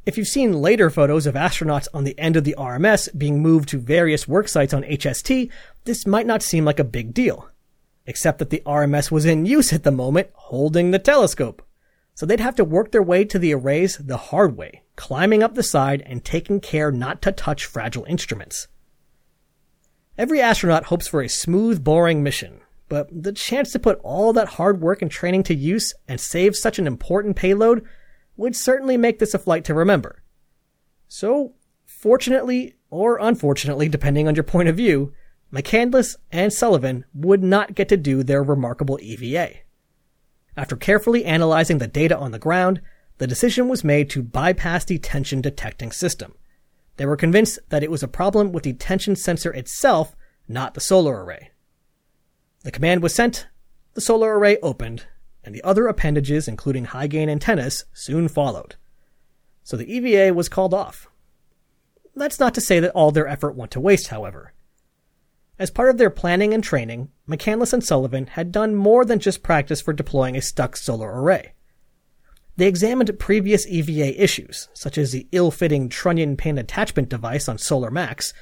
If 0.05 0.19
you've 0.19 0.27
seen 0.27 0.61
later 0.61 0.91
photos 0.91 1.27
of 1.27 1.37
astronauts 1.37 1.87
on 1.95 2.03
the 2.03 2.19
end 2.19 2.35
of 2.35 2.43
the 2.43 2.57
RMS 2.59 3.17
being 3.17 3.41
moved 3.41 3.69
to 3.69 3.79
various 3.79 4.27
work 4.27 4.49
sites 4.49 4.75
on 4.75 4.83
HST, 4.83 5.53
this 5.85 6.05
might 6.05 6.27
not 6.27 6.43
seem 6.43 6.65
like 6.65 6.81
a 6.81 6.85
big 6.85 7.15
deal. 7.15 7.49
Except 8.07 8.39
that 8.39 8.51
the 8.51 8.63
RMS 8.67 9.11
was 9.11 9.25
in 9.25 9.47
use 9.47 9.73
at 9.73 9.83
the 9.83 9.91
moment, 9.91 10.29
holding 10.35 10.91
the 10.91 10.99
telescope. 10.99 11.63
So 12.15 12.27
they'd 12.27 12.41
have 12.41 12.57
to 12.57 12.65
work 12.65 12.93
their 12.93 13.03
way 13.03 13.25
to 13.25 13.39
the 13.39 13.55
arrays 13.55 13.97
the 13.99 14.17
hard 14.17 14.57
way, 14.57 14.83
climbing 14.95 15.43
up 15.43 15.55
the 15.55 15.63
side 15.63 16.03
and 16.07 16.25
taking 16.25 16.61
care 16.61 16.93
not 16.93 17.23
to 17.23 17.33
touch 17.33 17.65
fragile 17.65 18.05
instruments. 18.05 18.69
Every 20.17 20.41
astronaut 20.41 20.85
hopes 20.85 21.09
for 21.09 21.23
a 21.23 21.29
smooth, 21.29 21.83
boring 21.83 22.23
mission, 22.23 22.61
but 22.89 23.09
the 23.11 23.33
chance 23.33 23.73
to 23.73 23.81
put 23.81 23.99
all 24.05 24.33
that 24.33 24.51
hard 24.51 24.81
work 24.81 25.03
and 25.03 25.11
training 25.11 25.43
to 25.45 25.55
use 25.55 25.93
and 26.07 26.21
save 26.21 26.55
such 26.55 26.79
an 26.79 26.87
important 26.87 27.35
payload 27.35 27.85
would 28.37 28.55
certainly 28.55 28.97
make 28.97 29.19
this 29.19 29.35
a 29.35 29.39
flight 29.39 29.65
to 29.65 29.75
remember. 29.75 30.23
So, 31.09 31.55
fortunately, 31.85 32.75
or 32.91 33.19
unfortunately, 33.19 33.89
depending 33.89 34.29
on 34.29 34.37
your 34.37 34.45
point 34.45 34.69
of 34.69 34.77
view, 34.77 35.13
McCandless 35.53 36.17
and 36.33 36.53
Sullivan 36.53 37.05
would 37.15 37.43
not 37.43 37.75
get 37.75 37.89
to 37.89 37.97
do 37.97 38.23
their 38.23 38.43
remarkable 38.43 38.99
EVA. 39.01 39.59
After 40.57 40.77
carefully 40.77 41.25
analyzing 41.25 41.79
the 41.79 41.87
data 41.87 42.17
on 42.17 42.33
the 42.33 42.39
ground, 42.39 42.81
the 43.19 43.27
decision 43.27 43.69
was 43.69 43.85
made 43.85 44.11
to 44.11 44.23
bypass 44.23 44.85
the 44.85 44.99
tension 44.99 45.41
detecting 45.41 45.93
system. 45.93 46.35
They 46.97 47.07
were 47.07 47.17
convinced 47.17 47.59
that 47.69 47.83
it 47.83 47.91
was 47.91 48.03
a 48.03 48.09
problem 48.09 48.53
with 48.53 48.65
the 48.65 48.73
tension 48.73 49.17
sensor 49.17 49.53
itself, 49.53 50.15
not 50.49 50.75
the 50.75 50.81
solar 50.81 51.25
array. 51.25 51.51
The 52.63 52.71
command 52.71 53.03
was 53.03 53.15
sent, 53.15 53.47
the 53.95 54.01
solar 54.01 54.39
array 54.39 54.59
opened, 54.59 55.07
and 55.45 55.55
the 55.55 55.63
other 55.63 55.87
appendages, 55.87 56.49
including 56.49 56.87
high 56.87 57.07
gain 57.07 57.29
antennas, 57.29 57.85
soon 57.93 58.29
followed. 58.29 58.77
So 59.63 59.77
the 59.77 59.93
EVA 59.93 60.35
was 60.35 60.49
called 60.49 60.75
off. 60.75 61.09
That's 62.17 62.41
not 62.41 62.55
to 62.55 62.61
say 62.61 62.81
that 62.81 62.93
all 62.93 63.11
their 63.11 63.29
effort 63.29 63.57
went 63.57 63.71
to 63.73 63.81
waste, 63.81 64.09
however. 64.09 64.53
As 65.57 65.71
part 65.71 65.91
of 65.91 65.99
their 65.99 66.11
planning 66.11 66.53
and 66.53 66.65
training, 66.65 67.11
McCandless 67.29 67.73
and 67.73 67.85
Sullivan 67.85 68.27
had 68.27 68.51
done 68.51 68.75
more 68.75 69.05
than 69.05 69.21
just 69.21 69.43
practice 69.43 69.81
for 69.81 69.93
deploying 69.93 70.37
a 70.37 70.43
stuck 70.43 70.77
solar 70.77 71.23
array. 71.23 71.53
They 72.57 72.67
examined 72.67 73.19
previous 73.19 73.67
EVA 73.67 74.21
issues, 74.23 74.69
such 74.75 74.99
as 74.99 75.13
the 75.13 75.29
ill-fitting 75.31 75.89
trunnion 75.89 76.37
pin 76.37 76.59
attachment 76.59 77.09
device 77.09 77.49
on 77.49 77.59
Solar 77.59 77.91
Max, 77.91 78.33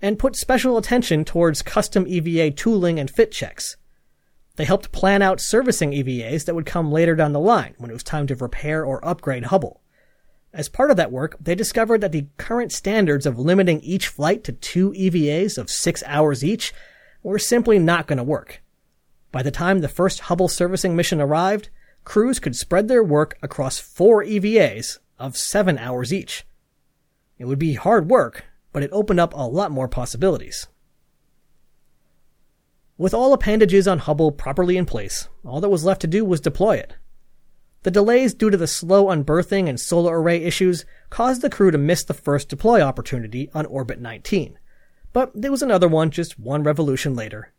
and 0.00 0.18
put 0.18 0.36
special 0.36 0.78
attention 0.78 1.24
towards 1.24 1.62
custom 1.62 2.06
EVA 2.06 2.50
tooling 2.50 2.98
and 2.98 3.10
fit 3.10 3.30
checks. 3.30 3.76
They 4.56 4.64
helped 4.64 4.92
plan 4.92 5.20
out 5.20 5.40
servicing 5.40 5.92
EVAs 5.92 6.44
that 6.44 6.54
would 6.54 6.66
come 6.66 6.92
later 6.92 7.14
down 7.14 7.32
the 7.32 7.40
line 7.40 7.74
when 7.76 7.90
it 7.90 7.94
was 7.94 8.02
time 8.02 8.26
to 8.28 8.36
repair 8.36 8.84
or 8.84 9.04
upgrade 9.06 9.46
Hubble. 9.46 9.82
As 10.54 10.68
part 10.68 10.92
of 10.92 10.96
that 10.98 11.10
work, 11.10 11.36
they 11.40 11.56
discovered 11.56 12.00
that 12.00 12.12
the 12.12 12.28
current 12.36 12.70
standards 12.70 13.26
of 13.26 13.40
limiting 13.40 13.80
each 13.80 14.06
flight 14.06 14.44
to 14.44 14.52
two 14.52 14.92
EVAs 14.92 15.58
of 15.58 15.68
six 15.68 16.04
hours 16.06 16.44
each 16.44 16.72
were 17.24 17.40
simply 17.40 17.80
not 17.80 18.06
going 18.06 18.18
to 18.18 18.22
work. 18.22 18.62
By 19.32 19.42
the 19.42 19.50
time 19.50 19.80
the 19.80 19.88
first 19.88 20.20
Hubble 20.20 20.46
servicing 20.46 20.94
mission 20.94 21.20
arrived, 21.20 21.70
crews 22.04 22.38
could 22.38 22.54
spread 22.54 22.86
their 22.86 23.02
work 23.02 23.36
across 23.42 23.80
four 23.80 24.22
EVAs 24.22 25.00
of 25.18 25.36
seven 25.36 25.76
hours 25.76 26.12
each. 26.12 26.46
It 27.36 27.46
would 27.46 27.58
be 27.58 27.74
hard 27.74 28.08
work, 28.08 28.44
but 28.72 28.84
it 28.84 28.90
opened 28.92 29.18
up 29.18 29.34
a 29.34 29.48
lot 29.48 29.72
more 29.72 29.88
possibilities. 29.88 30.68
With 32.96 33.12
all 33.12 33.32
appendages 33.32 33.88
on 33.88 33.98
Hubble 33.98 34.30
properly 34.30 34.76
in 34.76 34.86
place, 34.86 35.28
all 35.44 35.60
that 35.60 35.68
was 35.68 35.84
left 35.84 36.00
to 36.02 36.06
do 36.06 36.24
was 36.24 36.40
deploy 36.40 36.76
it. 36.76 36.94
The 37.84 37.90
delays 37.90 38.32
due 38.32 38.48
to 38.48 38.56
the 38.56 38.66
slow 38.66 39.06
unberthing 39.06 39.68
and 39.68 39.78
solar 39.78 40.18
array 40.18 40.42
issues 40.42 40.86
caused 41.10 41.42
the 41.42 41.50
crew 41.50 41.70
to 41.70 41.76
miss 41.76 42.02
the 42.02 42.14
first 42.14 42.48
deploy 42.48 42.80
opportunity 42.80 43.50
on 43.52 43.66
Orbit 43.66 44.00
19. 44.00 44.58
But 45.12 45.30
there 45.34 45.50
was 45.50 45.62
another 45.62 45.86
one 45.86 46.10
just 46.10 46.38
one 46.38 46.62
revolution 46.62 47.14
later. 47.14 47.52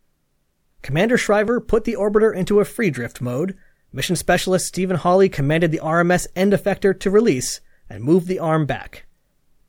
Commander 0.82 1.18
Shriver 1.18 1.62
put 1.62 1.84
the 1.84 1.96
orbiter 1.96 2.36
into 2.36 2.60
a 2.60 2.66
free 2.66 2.90
drift 2.90 3.22
mode, 3.22 3.56
Mission 3.94 4.16
Specialist 4.16 4.66
Stephen 4.66 4.98
Hawley 4.98 5.30
commanded 5.30 5.72
the 5.72 5.80
RMS 5.80 6.26
end 6.36 6.54
effector 6.54 7.00
to 7.00 7.12
release 7.12 7.62
and 7.88 8.04
move 8.04 8.26
the 8.26 8.40
arm 8.40 8.66
back. 8.66 9.06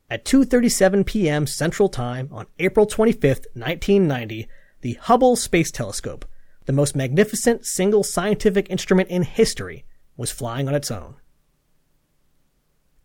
At 0.09 0.25
2:37 0.25 1.05
p.m. 1.05 1.45
Central 1.45 1.87
Time 1.87 2.29
on 2.31 2.47
April 2.57 2.87
25, 2.87 3.21
1990, 3.53 4.47
the 4.81 4.93
Hubble 4.93 5.35
Space 5.35 5.69
Telescope, 5.69 6.25
the 6.65 6.73
most 6.73 6.95
magnificent 6.95 7.65
single 7.65 8.03
scientific 8.03 8.71
instrument 8.71 9.09
in 9.09 9.21
history, 9.21 9.85
was 10.17 10.31
flying 10.31 10.67
on 10.67 10.75
its 10.75 10.91
own. 10.91 11.15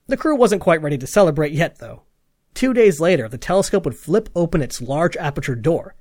The 0.08 0.16
crew 0.16 0.34
wasn't 0.34 0.62
quite 0.62 0.82
ready 0.82 0.98
to 0.98 1.06
celebrate 1.06 1.52
yet, 1.52 1.78
though. 1.78 2.02
Two 2.54 2.74
days 2.74 3.00
later, 3.00 3.28
the 3.28 3.38
telescope 3.38 3.84
would 3.84 3.96
flip 3.96 4.28
open 4.34 4.60
its 4.60 4.82
large 4.82 5.16
aperture 5.16 5.54
door. 5.54 5.94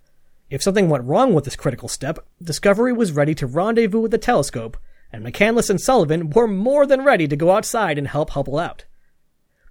If 0.50 0.63
something 0.63 0.89
went 0.89 1.06
wrong 1.06 1.34
with 1.34 1.45
this 1.45 1.56
critical 1.56 1.88
step, 1.88 2.19
Discovery 2.41 2.91
was 2.91 3.12
ready 3.12 3.36
to 3.36 3.47
rendezvous 3.47 4.00
with 4.00 4.12
the 4.12 4.17
telescope 4.17 4.78
and 5.12 5.26
McCandless 5.26 5.69
and 5.69 5.80
Sullivan 5.80 6.30
were 6.30 6.47
more 6.47 6.86
than 6.86 7.04
ready 7.04 7.28
to 7.28 7.36
go 7.36 7.52
outside 7.52 7.97
and 7.97 8.08
help 8.08 8.32
Hubble 8.32 8.58
out. 8.58 8.86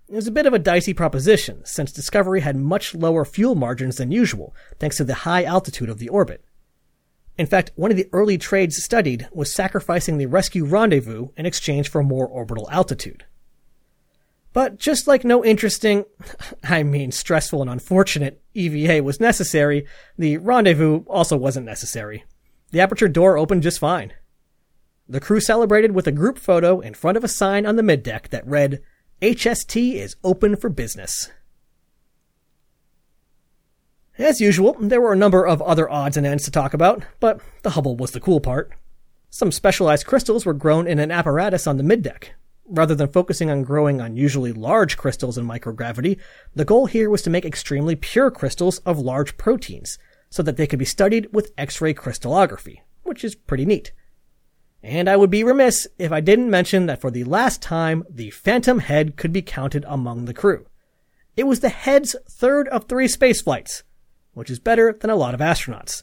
it 0.08 0.14
was 0.14 0.26
a 0.26 0.32
bit 0.32 0.46
of 0.46 0.52
a 0.52 0.58
dicey 0.58 0.92
proposition, 0.92 1.62
since 1.64 1.92
Discovery 1.92 2.40
had 2.40 2.56
much 2.56 2.94
lower 2.94 3.24
fuel 3.24 3.54
margins 3.54 3.96
than 3.96 4.10
usual, 4.10 4.54
thanks 4.78 4.96
to 4.96 5.04
the 5.04 5.14
high 5.14 5.44
altitude 5.44 5.88
of 5.88 5.98
the 5.98 6.08
orbit. 6.08 6.44
In 7.40 7.46
fact, 7.46 7.70
one 7.74 7.90
of 7.90 7.96
the 7.96 8.06
early 8.12 8.36
trades 8.36 8.84
studied 8.84 9.26
was 9.32 9.50
sacrificing 9.50 10.18
the 10.18 10.26
rescue 10.26 10.66
rendezvous 10.66 11.28
in 11.38 11.46
exchange 11.46 11.88
for 11.88 12.02
more 12.02 12.28
orbital 12.28 12.68
altitude. 12.70 13.24
But 14.52 14.76
just 14.76 15.06
like 15.06 15.24
no 15.24 15.42
interesting, 15.42 16.04
I 16.62 16.82
mean 16.82 17.12
stressful 17.12 17.62
and 17.62 17.70
unfortunate 17.70 18.42
EVA 18.52 19.02
was 19.02 19.20
necessary, 19.20 19.86
the 20.18 20.36
rendezvous 20.36 21.04
also 21.06 21.38
wasn't 21.38 21.64
necessary. 21.64 22.24
The 22.72 22.80
aperture 22.80 23.08
door 23.08 23.38
opened 23.38 23.62
just 23.62 23.78
fine. 23.78 24.12
The 25.08 25.18
crew 25.18 25.40
celebrated 25.40 25.92
with 25.92 26.06
a 26.06 26.12
group 26.12 26.36
photo 26.36 26.80
in 26.80 26.92
front 26.92 27.16
of 27.16 27.24
a 27.24 27.28
sign 27.28 27.64
on 27.64 27.76
the 27.76 27.82
middeck 27.82 28.28
that 28.28 28.46
read, 28.46 28.82
HST 29.22 29.94
is 29.94 30.14
open 30.22 30.56
for 30.56 30.68
business. 30.68 31.30
As 34.20 34.38
usual, 34.38 34.76
there 34.78 35.00
were 35.00 35.14
a 35.14 35.16
number 35.16 35.46
of 35.46 35.62
other 35.62 35.88
odds 35.88 36.18
and 36.18 36.26
ends 36.26 36.44
to 36.44 36.50
talk 36.50 36.74
about, 36.74 37.04
but 37.20 37.40
the 37.62 37.70
Hubble 37.70 37.96
was 37.96 38.10
the 38.10 38.20
cool 38.20 38.38
part. 38.38 38.70
Some 39.30 39.50
specialized 39.50 40.04
crystals 40.04 40.44
were 40.44 40.52
grown 40.52 40.86
in 40.86 40.98
an 40.98 41.10
apparatus 41.10 41.66
on 41.66 41.78
the 41.78 41.82
middeck. 41.82 42.28
Rather 42.66 42.94
than 42.94 43.08
focusing 43.08 43.50
on 43.50 43.62
growing 43.62 43.98
unusually 43.98 44.52
large 44.52 44.98
crystals 44.98 45.38
in 45.38 45.46
microgravity, 45.46 46.20
the 46.54 46.66
goal 46.66 46.84
here 46.84 47.08
was 47.08 47.22
to 47.22 47.30
make 47.30 47.46
extremely 47.46 47.96
pure 47.96 48.30
crystals 48.30 48.78
of 48.80 48.98
large 48.98 49.38
proteins, 49.38 49.98
so 50.28 50.42
that 50.42 50.58
they 50.58 50.66
could 50.66 50.78
be 50.78 50.84
studied 50.84 51.32
with 51.32 51.54
X-ray 51.56 51.94
crystallography, 51.94 52.82
which 53.02 53.24
is 53.24 53.34
pretty 53.34 53.64
neat. 53.64 53.90
And 54.82 55.08
I 55.08 55.16
would 55.16 55.30
be 55.30 55.44
remiss 55.44 55.88
if 55.98 56.12
I 56.12 56.20
didn't 56.20 56.50
mention 56.50 56.84
that 56.86 57.00
for 57.00 57.10
the 57.10 57.24
last 57.24 57.62
time, 57.62 58.04
the 58.10 58.28
Phantom 58.28 58.80
head 58.80 59.16
could 59.16 59.32
be 59.32 59.40
counted 59.40 59.86
among 59.88 60.26
the 60.26 60.34
crew. 60.34 60.66
It 61.38 61.44
was 61.44 61.60
the 61.60 61.70
head's 61.70 62.14
third 62.28 62.68
of 62.68 62.84
three 62.84 63.08
space 63.08 63.40
flights, 63.40 63.82
which 64.34 64.50
is 64.50 64.58
better 64.58 64.92
than 64.92 65.10
a 65.10 65.16
lot 65.16 65.34
of 65.34 65.40
astronauts. 65.40 66.02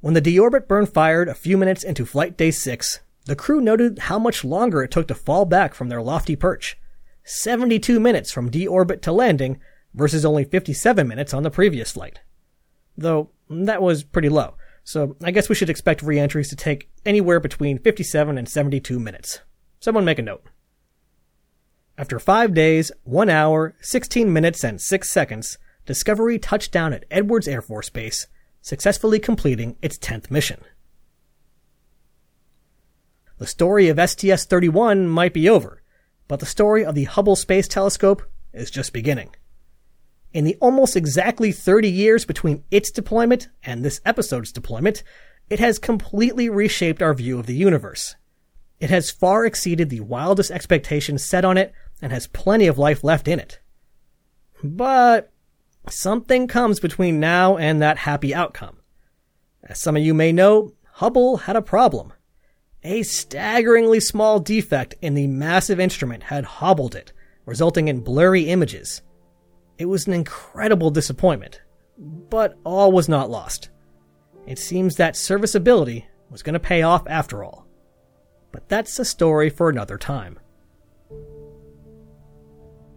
When 0.00 0.14
the 0.14 0.22
deorbit 0.22 0.66
burn 0.66 0.86
fired 0.86 1.28
a 1.28 1.34
few 1.34 1.56
minutes 1.56 1.84
into 1.84 2.04
flight 2.04 2.36
day 2.36 2.50
six, 2.50 3.00
the 3.26 3.36
crew 3.36 3.60
noted 3.60 4.00
how 4.00 4.18
much 4.18 4.44
longer 4.44 4.82
it 4.82 4.90
took 4.90 5.06
to 5.08 5.14
fall 5.14 5.44
back 5.44 5.74
from 5.74 5.88
their 5.88 6.02
lofty 6.02 6.34
perch. 6.34 6.76
72 7.24 8.00
minutes 8.00 8.32
from 8.32 8.50
deorbit 8.50 9.00
to 9.02 9.12
landing 9.12 9.60
versus 9.94 10.24
only 10.24 10.44
57 10.44 11.06
minutes 11.06 11.32
on 11.32 11.44
the 11.44 11.50
previous 11.50 11.92
flight. 11.92 12.20
Though, 12.96 13.30
that 13.48 13.80
was 13.82 14.02
pretty 14.02 14.28
low. 14.28 14.54
So 14.84 15.16
I 15.22 15.30
guess 15.30 15.48
we 15.48 15.54
should 15.54 15.70
expect 15.70 16.02
reentries 16.02 16.48
to 16.48 16.56
take 16.56 16.90
anywhere 17.06 17.38
between 17.38 17.78
57 17.78 18.36
and 18.36 18.48
72 18.48 18.98
minutes. 18.98 19.40
Someone 19.80 20.04
make 20.04 20.18
a 20.18 20.22
note. 20.22 20.44
After 21.96 22.18
five 22.18 22.54
days, 22.54 22.90
one 23.04 23.28
hour, 23.28 23.76
16 23.80 24.32
minutes, 24.32 24.64
and 24.64 24.80
six 24.80 25.10
seconds, 25.10 25.58
Discovery 25.86 26.38
touched 26.38 26.72
down 26.72 26.92
at 26.92 27.04
Edwards 27.10 27.48
Air 27.48 27.60
Force 27.60 27.90
Base, 27.90 28.26
successfully 28.60 29.18
completing 29.18 29.76
its 29.82 29.98
10th 29.98 30.30
mission. 30.30 30.60
The 33.38 33.46
story 33.46 33.88
of 33.88 33.98
STS 33.98 34.44
31 34.44 35.08
might 35.08 35.34
be 35.34 35.48
over, 35.48 35.82
but 36.28 36.38
the 36.38 36.46
story 36.46 36.84
of 36.84 36.94
the 36.94 37.04
Hubble 37.04 37.34
Space 37.34 37.66
Telescope 37.66 38.22
is 38.52 38.70
just 38.70 38.92
beginning. 38.92 39.34
In 40.32 40.44
the 40.44 40.56
almost 40.60 40.96
exactly 40.96 41.50
30 41.50 41.90
years 41.90 42.24
between 42.24 42.62
its 42.70 42.90
deployment 42.90 43.48
and 43.64 43.84
this 43.84 44.00
episode's 44.04 44.52
deployment, 44.52 45.02
it 45.50 45.58
has 45.58 45.80
completely 45.80 46.48
reshaped 46.48 47.02
our 47.02 47.14
view 47.14 47.38
of 47.40 47.46
the 47.46 47.56
universe. 47.56 48.14
It 48.78 48.90
has 48.90 49.10
far 49.10 49.44
exceeded 49.44 49.90
the 49.90 50.00
wildest 50.00 50.50
expectations 50.50 51.24
set 51.24 51.44
on 51.44 51.58
it 51.58 51.72
and 52.00 52.12
has 52.12 52.28
plenty 52.28 52.68
of 52.68 52.78
life 52.78 53.02
left 53.02 53.26
in 53.26 53.40
it. 53.40 53.58
But 54.62 55.31
something 55.88 56.46
comes 56.46 56.80
between 56.80 57.20
now 57.20 57.56
and 57.56 57.80
that 57.82 57.98
happy 57.98 58.34
outcome. 58.34 58.78
As 59.64 59.80
some 59.80 59.96
of 59.96 60.02
you 60.02 60.14
may 60.14 60.32
know, 60.32 60.74
Hubble 60.94 61.38
had 61.38 61.56
a 61.56 61.62
problem. 61.62 62.12
A 62.84 63.02
staggeringly 63.02 64.00
small 64.00 64.40
defect 64.40 64.94
in 65.00 65.14
the 65.14 65.26
massive 65.26 65.78
instrument 65.78 66.24
had 66.24 66.44
hobbled 66.44 66.94
it, 66.94 67.12
resulting 67.46 67.88
in 67.88 68.00
blurry 68.00 68.48
images. 68.48 69.02
It 69.78 69.86
was 69.86 70.06
an 70.06 70.12
incredible 70.12 70.90
disappointment, 70.90 71.60
but 71.98 72.58
all 72.64 72.92
was 72.92 73.08
not 73.08 73.30
lost. 73.30 73.70
It 74.46 74.58
seems 74.58 74.96
that 74.96 75.16
serviceability 75.16 76.06
was 76.30 76.42
going 76.42 76.54
to 76.54 76.60
pay 76.60 76.82
off 76.82 77.06
after 77.06 77.44
all. 77.44 77.66
But 78.50 78.68
that's 78.68 78.98
a 78.98 79.04
story 79.04 79.48
for 79.48 79.70
another 79.70 79.96
time. 79.96 80.38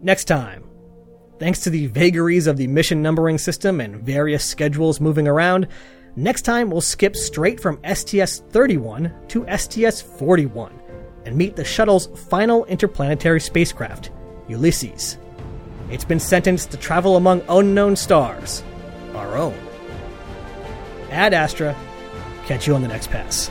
Next 0.02 0.24
time, 0.24 0.68
thanks 1.38 1.60
to 1.60 1.70
the 1.70 1.86
vagaries 1.86 2.46
of 2.46 2.56
the 2.56 2.66
mission 2.66 3.02
numbering 3.02 3.38
system 3.38 3.80
and 3.80 3.96
various 3.96 4.44
schedules 4.44 5.00
moving 5.00 5.28
around, 5.28 5.68
next 6.16 6.42
time 6.42 6.70
we'll 6.70 6.80
skip 6.80 7.16
straight 7.16 7.60
from 7.60 7.80
STS 7.84 8.40
31 8.50 9.12
to 9.28 9.46
STS 9.56 10.00
41 10.00 10.72
and 11.24 11.36
meet 11.36 11.56
the 11.56 11.64
shuttle's 11.64 12.06
final 12.28 12.64
interplanetary 12.66 13.40
spacecraft, 13.40 14.10
Ulysses. 14.48 15.18
It's 15.90 16.04
been 16.04 16.20
sentenced 16.20 16.70
to 16.70 16.76
travel 16.76 17.16
among 17.16 17.42
unknown 17.48 17.96
stars, 17.96 18.62
our 19.14 19.36
own. 19.36 19.58
Ad 21.10 21.34
Astra, 21.34 21.76
catch 22.46 22.66
you 22.66 22.74
on 22.74 22.82
the 22.82 22.88
next 22.88 23.10
pass. 23.10 23.50